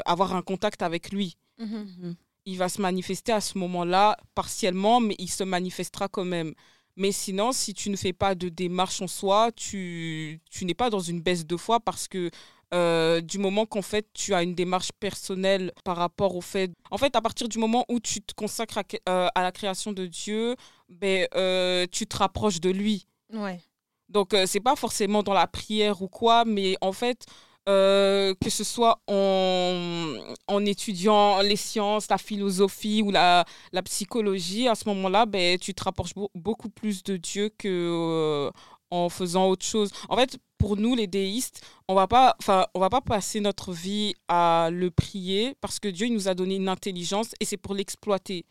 [0.06, 1.88] avoir un contact avec lui Mhm.
[2.00, 2.16] Mhm.
[2.46, 6.54] il va se manifester à ce moment-là partiellement, mais il se manifestera quand même.
[7.00, 10.90] Mais sinon, si tu ne fais pas de démarche en soi, tu, tu n'es pas
[10.90, 12.30] dans une baisse de foi parce que
[12.74, 16.70] euh, du moment qu'en fait tu as une démarche personnelle par rapport au fait...
[16.92, 19.94] En fait, à partir du moment où tu te consacres à, euh, à la création
[19.94, 20.58] de Dieu,
[20.90, 23.08] ben, euh, tu te rapproches de lui.
[23.32, 23.62] Ouais.
[24.10, 27.26] Donc, c'est pas forcément dans la prière ou quoi, mais en fait,
[27.70, 30.16] euh, que ce soit en,
[30.48, 35.74] en étudiant les sciences, la philosophie ou la, la psychologie, à ce moment-là, ben, tu
[35.74, 38.52] te rapproches beau- beaucoup plus de Dieu que euh,
[38.92, 39.92] en faisant autre chose.
[40.10, 44.90] En fait, pour nous, les déistes, on va va pas passer notre vie à le
[44.92, 48.46] prier parce que Dieu il nous a donné une intelligence et c'est pour l'exploiter.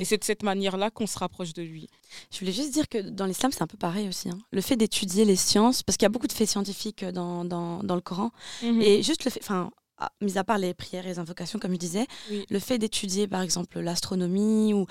[0.00, 1.88] Et c'est de cette manière-là qu'on se rapproche de lui.
[2.32, 4.30] Je voulais juste dire que dans l'islam, c'est un peu pareil aussi.
[4.30, 4.38] hein.
[4.50, 7.82] Le fait d'étudier les sciences, parce qu'il y a beaucoup de faits scientifiques dans, dans,
[7.82, 8.30] dans le Coran,
[8.62, 11.72] et juste le fait, enfin, ah, mis à part les prières et les invocations, comme
[11.72, 12.46] je disais, Oui.
[12.48, 14.86] le fait d'étudier par exemple l'astronomie ou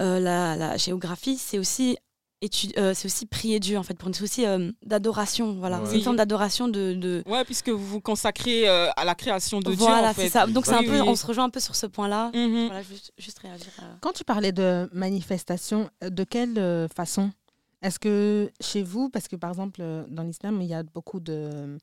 [0.00, 1.96] euh, la, la géographie, c'est aussi
[2.78, 5.52] euh, c'est aussi prier Dieu en fait, pour une c'est aussi euh, d'adoration.
[5.54, 5.86] Voilà, Ouais.
[5.88, 7.22] c'est une forme d'adoration de, de...
[7.26, 10.46] Ouais, puisque vous vous consacrez euh, à la création de voilà, Dieu, en c'est ça.
[10.46, 12.30] Donc c'est un Oui, peu, on se rejoint un peu sur ce point-là.
[12.34, 12.66] Mhm.
[12.66, 13.68] Voilà, juste, juste réagir.
[13.78, 17.30] à- Quand tu parlais de manifestation, euh, de quelle euh, façon?
[17.82, 21.20] Est-ce que chez vous, parce que par exemple euh, dans l'islam, il y a beaucoup
[21.20, 21.78] de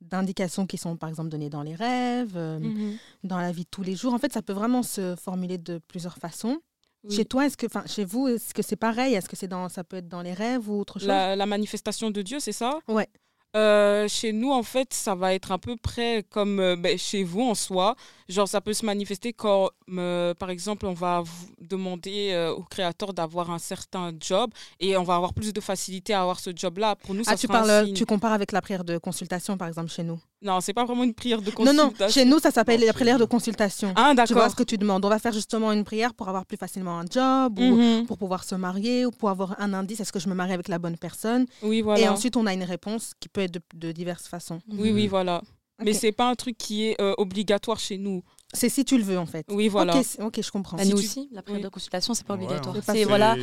[0.00, 2.96] d'indications qui sont par exemple données dans les rêves, euh, Mhm.
[3.22, 4.12] dans la vie de tous les jours.
[4.12, 6.58] En fait, ça peut vraiment se formuler de plusieurs façons.
[7.04, 7.16] Oui.
[7.16, 9.14] Chez toi, est-ce que, enfin, chez vous, est-ce que c'est pareil?
[9.14, 11.08] Est-ce que c'est dans, ça peut être dans les rêves ou autre chose?
[11.08, 12.78] La, la manifestation de Dieu, c'est ça?
[12.88, 13.08] Ouais.
[13.56, 17.22] Euh, chez nous, en fait, ça va être un peu près comme euh, ben, chez
[17.22, 17.94] vous en soi.
[18.28, 21.22] Genre, ça peut se manifester quand, euh, par exemple, on va
[21.60, 24.50] demander au créateur d'avoir un certain job
[24.80, 26.96] et on va avoir plus de facilité à avoir ce job-là.
[26.96, 29.90] Pour nous, ça Ah, tu parles, tu compares avec la prière de consultation, par exemple,
[29.90, 30.18] chez nous?
[30.44, 31.94] Non, c'est pas vraiment une prière de Non, consultation.
[32.00, 33.92] non, chez nous, ça s'appelle Non, la prière de consultation.
[33.96, 34.50] Ah, tu vois d'accord.
[34.50, 35.04] ce que tu demandes.
[35.04, 38.06] On va faire justement une prière pour avoir plus facilement un job ou Mhm.
[38.06, 40.68] pour pouvoir se marier ou pour avoir un indice, est-ce que je me marie avec
[40.68, 41.46] la bonne personne?
[41.62, 42.00] Oui, voilà.
[42.00, 44.60] Et ensuite, on a une réponse qui peut être de, de diverses façons.
[44.70, 45.40] Oui, oui, voilà.
[45.82, 45.98] Mais Ok.
[46.00, 48.22] c'est pas un truc qui est euh, obligatoire chez nous.
[48.52, 49.44] C'est si tu le veux, en fait.
[49.50, 49.98] Oui, voilà.
[50.20, 50.76] Ok, je comprends.
[50.76, 51.64] Bah, Si nous tu- aussi, la prière oui.
[51.64, 52.76] de consultation, c'est pas obligatoire.
[52.84, 53.34] C'est voilà,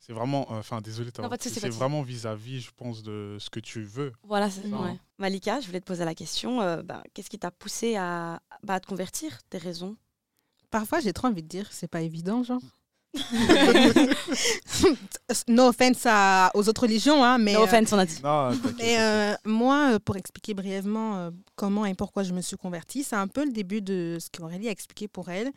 [0.00, 4.12] C'est- vraiment, euh, enfin, désolé, c'est vraiment vis-à-vis, je pense, de ce que tu veux.
[4.22, 4.98] Voilà, c'est ouais.
[5.18, 6.62] Malika, je voulais te poser la question.
[6.62, 9.96] euh, bah, Qu'est-ce qui t'a poussé à, bah, à te convertir Tes raisons?
[10.70, 12.60] Parfois, j'ai trop envie de dire, c'est pas évident, genre.
[15.48, 18.20] no offense à- aux autres religions, hein, mais, No euh, offense, on a dit.
[18.22, 23.02] Non, mais euh, moi, pour expliquer brièvement euh, comment et pourquoi je me suis convertie,
[23.04, 25.50] c'est un peu le début de ce qu'Aurélie a expliqué pour elle.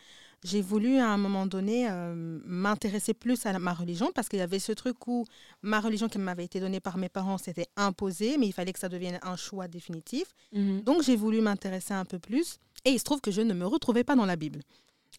[0.43, 4.39] J'ai voulu à un moment donné euh, m'intéresser plus à la- ma religion parce qu'il
[4.39, 5.25] y avait ce truc où
[5.61, 8.79] ma religion qui m'avait été donnée par mes parents, c'était imposé, mais il fallait que
[8.79, 10.25] ça devienne un choix définitif.
[10.51, 10.81] Mhm.
[10.81, 13.67] Donc j'ai voulu m'intéresser un peu plus et il se trouve que je ne me
[13.67, 14.61] retrouvais pas dans la Bible.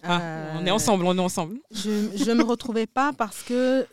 [0.02, 1.60] Ah, Euh, On est ensemble, on est ensemble.
[1.70, 3.86] je ne me retrouvais pas parce que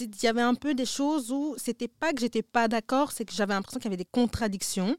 [0.00, 3.24] il y avait un peu des choses où c'était pas que j'étais pas d'accord, c'est
[3.26, 4.96] que j'avais l'impression qu'il y avait des contradictions,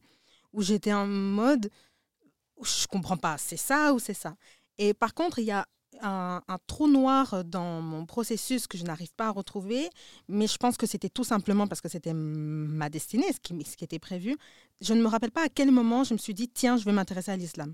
[0.54, 1.70] où j'étais en mode
[2.64, 4.36] je comprends pas, c'est ça ou c'est ça.
[4.78, 5.66] Et par contre, il y a
[6.02, 9.90] un, un trou noir dans mon processus que je n'arrive pas à retrouver,
[10.28, 13.78] mais je pense que c'était tout simplement parce que c'était ma destinée, ce qui, ce
[13.78, 14.38] qui était prévu.
[14.82, 16.92] Je ne me rappelle pas à quel moment je me suis dit, tiens, je vais
[16.92, 17.74] m'intéresser à l'islam.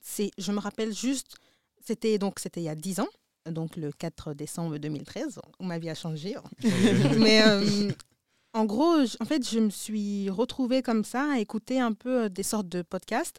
[0.00, 1.36] C'est, je me rappelle juste,
[1.84, 3.08] c'était donc c'était il y a 10 ans,
[3.46, 6.36] donc le 4 décembre 2013, où ma vie a changé.
[7.18, 7.90] Mais euh,
[8.52, 12.28] en gros, en fait, je me suis retrouvée comme ça à écouter un peu euh,
[12.28, 13.38] des sortes de podcasts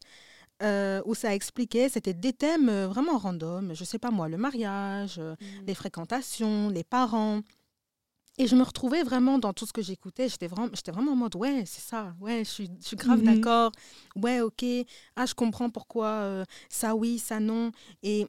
[0.63, 4.37] euh, où ça expliquait, c'était des thèmes euh, vraiment random, je sais pas moi, le
[4.37, 5.35] mariage, euh,
[5.65, 7.41] les fréquentations, les parents.
[8.39, 10.29] Et je me retrouvais vraiment dans tout ce que j'écoutais.
[10.29, 13.19] J'étais vraiment, j'étais vraiment en mode, ouais, c'est ça, ouais, je suis, je suis grave
[13.19, 13.25] Mhm.
[13.25, 13.71] d'accord.
[14.15, 14.63] Ouais, ok,
[15.15, 17.71] ah, je comprends pourquoi euh, ça oui, ça non.
[18.03, 18.27] Et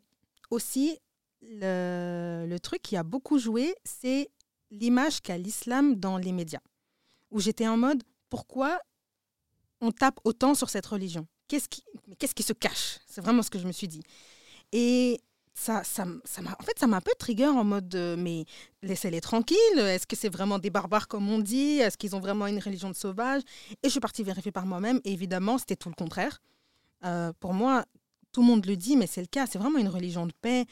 [0.50, 0.98] aussi,
[1.42, 4.30] le, le truc qui a beaucoup joué, c'est
[4.70, 6.60] l'image qu'a l'islam dans les médias.
[7.30, 8.80] Où j'étais en mode, pourquoi
[9.82, 11.26] on tape autant sur cette religion?
[11.48, 12.98] Qu'est-ce qui, se cache?
[13.06, 14.02] C'est vraiment ce que je me suis dit.
[14.72, 15.20] Et
[15.54, 18.44] ça, ça, ça m'a, en fait, ça m'a un peu trigger en mode, euh, mais
[18.82, 19.78] laissez-les tranquilles.
[19.78, 21.78] Est-ce que c'est vraiment des barbares comme on dit?
[21.78, 23.42] Est-ce qu'ils ont vraiment une religion de sauvage?
[23.82, 25.00] Et je suis partie vérifier par moi-même.
[25.04, 26.40] Et évidemment, c'était tout le contraire.
[27.04, 27.84] Euh, pour moi,
[28.32, 29.46] tout le monde le dit, mais c'est le cas.
[29.46, 30.66] C'est vraiment une religion de paix.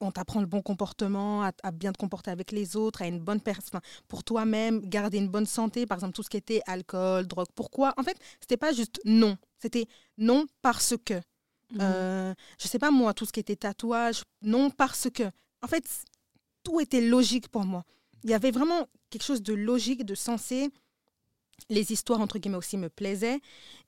[0.00, 3.18] On t'apprend le bon comportement, à, à bien te comporter avec les autres, à une
[3.18, 5.86] bonne personne, pour toi-même, garder une bonne santé.
[5.86, 7.48] Par exemple, tout ce qui était alcool, drogue.
[7.54, 7.94] Pourquoi?
[7.96, 9.36] En fait, c'était pas juste non.
[9.58, 9.86] C'était
[10.16, 11.14] non parce que.
[11.14, 11.80] Mhm.
[11.80, 15.24] Euh, je sais pas moi, tout ce qui était tatouage, non parce que.
[15.62, 15.84] En fait,
[16.62, 17.84] tout était logique pour moi.
[18.24, 20.68] Il y avait vraiment quelque chose de logique, de sensé.
[21.70, 23.40] Les histoires, entre guillemets, aussi me plaisaient.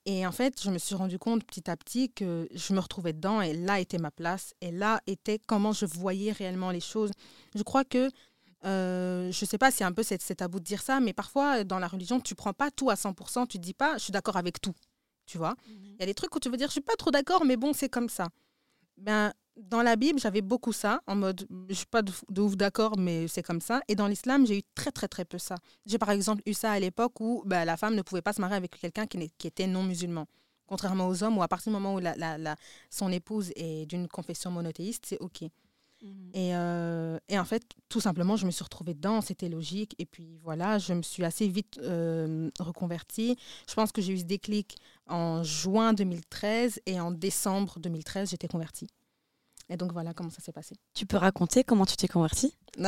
[0.06, 3.12] Et en fait, je me suis rendu compte petit à petit que je me retrouvais
[3.12, 4.54] dedans et là était ma place.
[4.60, 7.10] Et là était comment je voyais réellement les choses.
[7.54, 8.10] Je crois que,
[8.64, 11.64] euh, je sais pas si c'est un peu c'est tabou de dire ça, mais parfois
[11.64, 14.36] dans la religion, tu prends pas tout à 100%, tu dis pas je suis d'accord
[14.36, 14.74] avec tout.
[15.26, 17.10] Tu vois il y a des trucs où tu veux dire, je suis pas trop
[17.10, 18.28] d'accord, mais bon, c'est comme ça.
[18.96, 19.32] Ben,
[19.68, 22.96] dans la Bible, j'avais beaucoup ça, en mode, je suis pas de, de ouf d'accord,
[22.98, 23.80] mais c'est comme ça.
[23.88, 25.56] Et dans l'islam, j'ai eu très, très, très peu ça.
[25.86, 28.40] J'ai par exemple eu ça à l'époque où ben, la femme ne pouvait pas se
[28.40, 30.26] marier avec quelqu'un qui, était non musulman.
[30.66, 32.56] Contrairement aux hommes, où à partir du moment où la, la- la-
[32.90, 35.42] son épouse est d'une confession monothéiste, c'est OK.
[36.02, 36.30] Mhm.
[36.32, 39.94] Et, euh, et en fait, tout simplement, je me suis retrouvée dedans, c'était logique.
[39.98, 43.36] Et puis voilà, je me suis assez vite euh, reconvertie.
[43.68, 48.48] Je pense que j'ai eu ce déclic en juin 2013 et en décembre 2013, j'étais
[48.48, 48.86] convertie.
[49.70, 50.74] Et donc voilà comment ça s'est passé.
[50.94, 52.54] Tu peux raconter comment tu t'es convertie?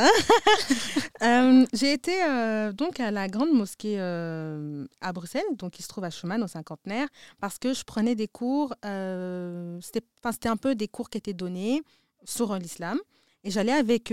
[1.23, 5.87] Euh, j'ai été euh, donc à la grande mosquée euh, à Bruxelles, donc qui se
[5.87, 7.07] trouve à Schumann au cinquantenaire,
[7.39, 8.75] parce que je prenais des cours.
[8.83, 11.83] C'était un peu des cours qui étaient donnés
[12.25, 12.99] sur l'islam.
[13.45, 14.13] Et j'allais avec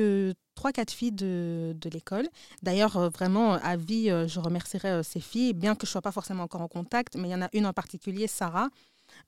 [0.53, 2.27] trois, quatre filles de, de l'école.
[2.61, 6.43] D'ailleurs, vraiment, à vie, je remercierai ces filles, bien que je ne sois pas forcément
[6.43, 8.69] encore en contact, mais il y en a une en particulier, Sarah,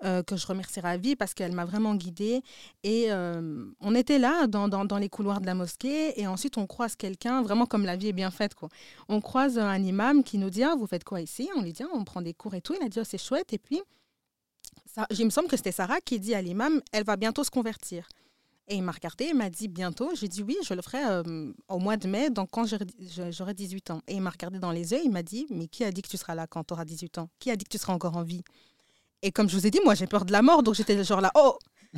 [0.04, 2.42] euh, que je remercierai à vie parce qu'elle m'a vraiment guidée.
[2.84, 6.68] Et euh, on était là, dans, dans, les couloirs de la mosquée, et ensuite on
[6.68, 8.56] croise quelqu'un, vraiment comme la vie est bien faite.
[8.56, 8.70] Quoi.
[9.10, 11.50] On croise un imam qui nous dit ah, Vous faites quoi ici?
[11.56, 12.76] On lui dit Ah, On prend des cours et tout.
[12.80, 13.54] Il a dit Oh, C'est chouette.
[13.54, 13.82] Et puis,
[14.86, 17.52] ça, il me semble que c'était Sarah qui dit à l'imam Elle va bientôt se
[17.52, 18.08] convertir.
[18.68, 20.12] Et il m'a regardé, il m'a dit bientôt?
[20.16, 22.86] J'ai dit oui, je le ferai euh, au mois de mai, donc quand j'aurai
[23.30, 24.02] j'aurai 18 ans.
[24.08, 26.08] Et il m'a regardé dans les yeux, il m'a dit Mais qui a dit que
[26.08, 27.30] tu seras là quand tu auras 18 ans?
[27.40, 28.44] Qui a dit que tu seras encore en vie?
[29.22, 31.22] Et comme je vous ai dit, moi j'ai peur de la mort, donc j'étais genre
[31.22, 31.58] là Oh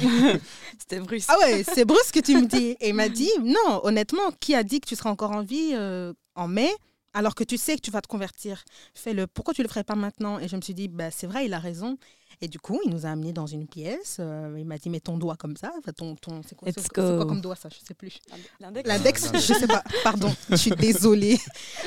[0.79, 1.29] C'était brusque.
[1.31, 2.75] Ah ouais, c'est brusque que tu me dis.
[2.79, 5.71] Et il m'a dit Non, honnêtement, qui a dit que tu seras encore en vie
[5.73, 6.71] euh, en mai
[7.13, 8.63] alors que tu sais que tu vas te convertir?
[8.95, 9.27] Fais-le.
[9.27, 10.39] Pourquoi tu le ferais pas maintenant?
[10.39, 11.97] Et je me suis dit bah, C'est vrai, il a raison.
[12.41, 14.17] Et du coup, il nous a amenés dans une pièce.
[14.19, 15.71] euh, il m'a dit, mets ton doigt comme ça.
[15.77, 18.19] Enfin, ton, ton, c'est quoi, c'est- quoi comme doigt, ça Je sais plus.
[18.59, 18.87] L'index.
[18.87, 19.83] L'index, je sais pas.
[20.03, 21.39] Pardon, je suis désolée.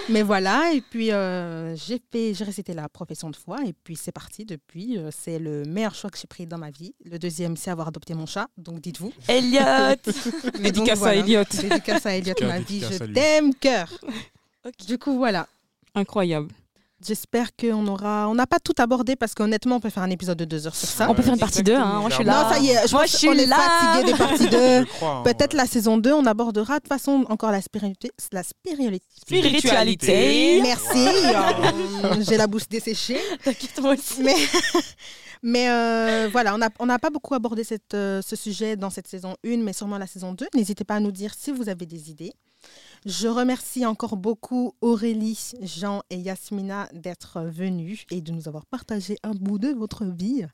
[0.09, 3.97] Mais voilà, et puis euh, j'ai fait, j'ai récité la profession de foi, et puis
[3.97, 4.99] c'est parti depuis.
[4.99, 6.95] euh, c'est le meilleur choix que j'ai pris dans ma vie.
[7.05, 9.13] Le deuxième, c'est avoir adopté mon chat, donc dites-vous.
[9.29, 9.61] Elliot
[10.61, 11.15] Mais donc, Dédicace à.
[11.15, 11.45] Elliot.
[11.51, 13.89] Dédicace à Elliot, ma vie, je t'aime, cœur.
[14.65, 14.87] Ok.
[14.87, 15.47] Du coup, voilà.
[15.95, 16.49] Incroyable.
[17.05, 18.27] J'espère qu'on aura.
[18.29, 20.75] On n'a pas tout abordé parce qu'honnêtement, on peut faire un épisode de deux heures
[20.75, 21.11] sur ça.
[21.11, 21.95] On peut faire une partie 2, Exactement.
[21.97, 22.01] hein.
[22.01, 22.43] moi je suis là.
[22.45, 23.57] Non, ça y est, je moi pense je suis qu'on est là.
[23.57, 24.81] fatigué des parties 2.
[24.81, 25.59] Je crois, hein, Peut-être ouais.
[25.59, 28.11] la saison 2, on abordera de toute façon encore la spiritualité.
[28.33, 29.07] La spiritualité.
[29.15, 30.61] Spiritualité.
[30.63, 31.07] Merci.
[32.29, 33.21] J'ai la bouche desséchée.
[33.45, 34.23] T'inquiète, moi aussi.
[34.23, 34.35] Mais,
[35.43, 39.07] mais euh, voilà, on n'a on pas beaucoup abordé cette, euh, ce sujet dans cette
[39.07, 40.47] saison 1, mais sûrement la saison 2.
[40.55, 42.33] N'hésitez pas à nous dire si vous avez des idées.
[43.07, 49.17] Je remercie encore beaucoup Aurélie, Jean et Yasmina d'être venus et de nous avoir partagé
[49.23, 50.45] un bout de votre vie.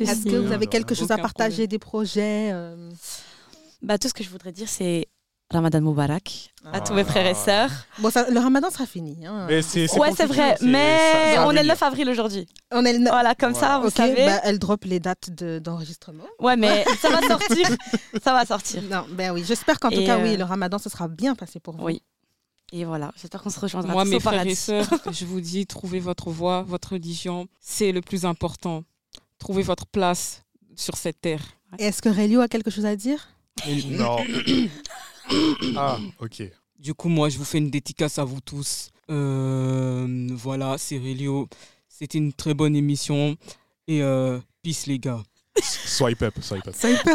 [0.00, 1.68] Est-ce que vous avez quelque chose à partager, problème.
[1.68, 2.90] des projets euh,
[3.82, 5.08] Bah, tout ce que je voudrais dire, c'est
[5.50, 6.80] Ramadan Moubarak à Ah.
[6.80, 7.70] tous mes frères et sœurs.
[8.00, 9.24] Bon, ça, le ramadan sera fini.
[9.26, 9.46] hein.
[9.48, 11.72] Mais c'est- c'est Ouais, c'est vrai, mais ça- ça va on est le venir.
[11.72, 12.46] 9 avril aujourd'hui.
[12.70, 14.26] On est le neuf- Voilà, comme ça, vous savez.
[14.26, 16.24] bah, elle drop les dates de- d'enregistrement.
[16.38, 17.66] Ouais, mais ça va sortir.
[18.22, 18.82] ça va sortir.
[18.90, 21.60] Non, ben oui, j'espère qu'en tout cas, oui, euh, le ramadan, ce sera bien passé
[21.60, 21.84] pour vous.
[21.84, 22.02] Oui.
[22.70, 25.66] Et voilà, j'espère qu'on se rejoindra Moi, tous mes frères et sœurs, je vous dis,
[25.66, 27.48] trouvez votre voie, votre religion.
[27.58, 28.84] C'est le plus important.
[29.38, 30.42] Trouvez votre place
[30.76, 31.40] sur cette terre.
[31.78, 33.26] Et Est-ce que Relio a quelque chose à dire?
[33.86, 34.18] Non.
[35.76, 36.42] ah, ok.
[36.78, 38.90] Du coup, moi, je vous fais une dédicace à vous tous.
[39.10, 41.48] Euh, voilà, c'est Relio.
[41.88, 43.36] C'était une très bonne émission.
[43.86, 45.22] Et euh, peace, les gars.
[45.60, 46.74] Swipe up, swipe up.
[46.76, 47.14] Ça, il peut-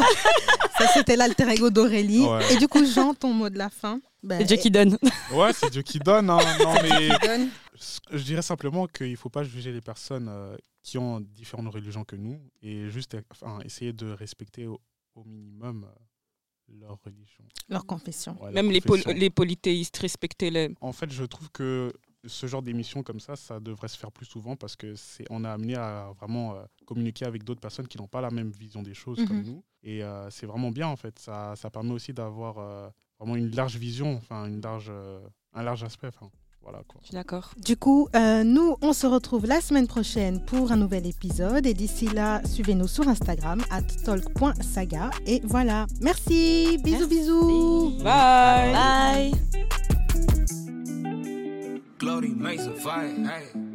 [0.78, 2.20] Ça, c'était l'alter ego d'Aurélie.
[2.26, 2.52] Ouais.
[2.52, 4.98] Et du coup, Jean, ton mot de la fin Ben, C'est Dieu qui donne.
[5.32, 6.28] Ouais, c'est Dieu qui donne.
[6.28, 6.38] hein.
[6.60, 7.48] Non, mais qui donne.
[8.12, 12.04] je dirais simplement qu'il ne faut pas juger les personnes euh, qui ont différentes religions
[12.04, 14.78] que nous et juste enfin, essayer de respecter au,
[15.14, 15.94] au minimum euh,
[16.68, 17.44] leur religion.
[17.68, 18.32] Leur confession.
[18.40, 19.12] Ouais, leur Même les, confession.
[19.12, 20.74] les polythéistes, respectez-les.
[20.80, 21.92] En fait, je trouve que
[22.26, 25.44] ce genre d'émission comme ça, ça devrait se faire plus souvent parce que c'est on
[25.44, 28.82] a amené à vraiment euh, communiquer avec d'autres personnes qui n'ont pas la même vision
[28.82, 29.46] des choses comme Mhm.
[29.46, 29.64] nous.
[29.82, 31.18] Et euh, c'est vraiment bien en fait.
[31.18, 32.88] Ça, ça permet aussi d'avoir euh,
[33.18, 35.20] vraiment une large vision, enfin une large, euh,
[35.52, 36.08] un large aspect.
[36.64, 36.98] Voilà quoi.
[37.02, 37.50] Je suis d'accord.
[37.62, 41.66] Du coup, euh, nous, on se retrouve la semaine prochaine pour un nouvel épisode.
[41.66, 45.10] Et d'ici là, suivez-nous sur Instagram, at talk.saga.
[45.26, 45.86] Et voilà.
[46.00, 46.78] Merci.
[46.82, 47.08] Bisous, Merci.
[47.08, 47.90] bisous.
[48.02, 48.72] Bye.
[48.72, 49.32] Bye.
[51.98, 53.16] Glory makes a fight.
[53.18, 53.73] Hey.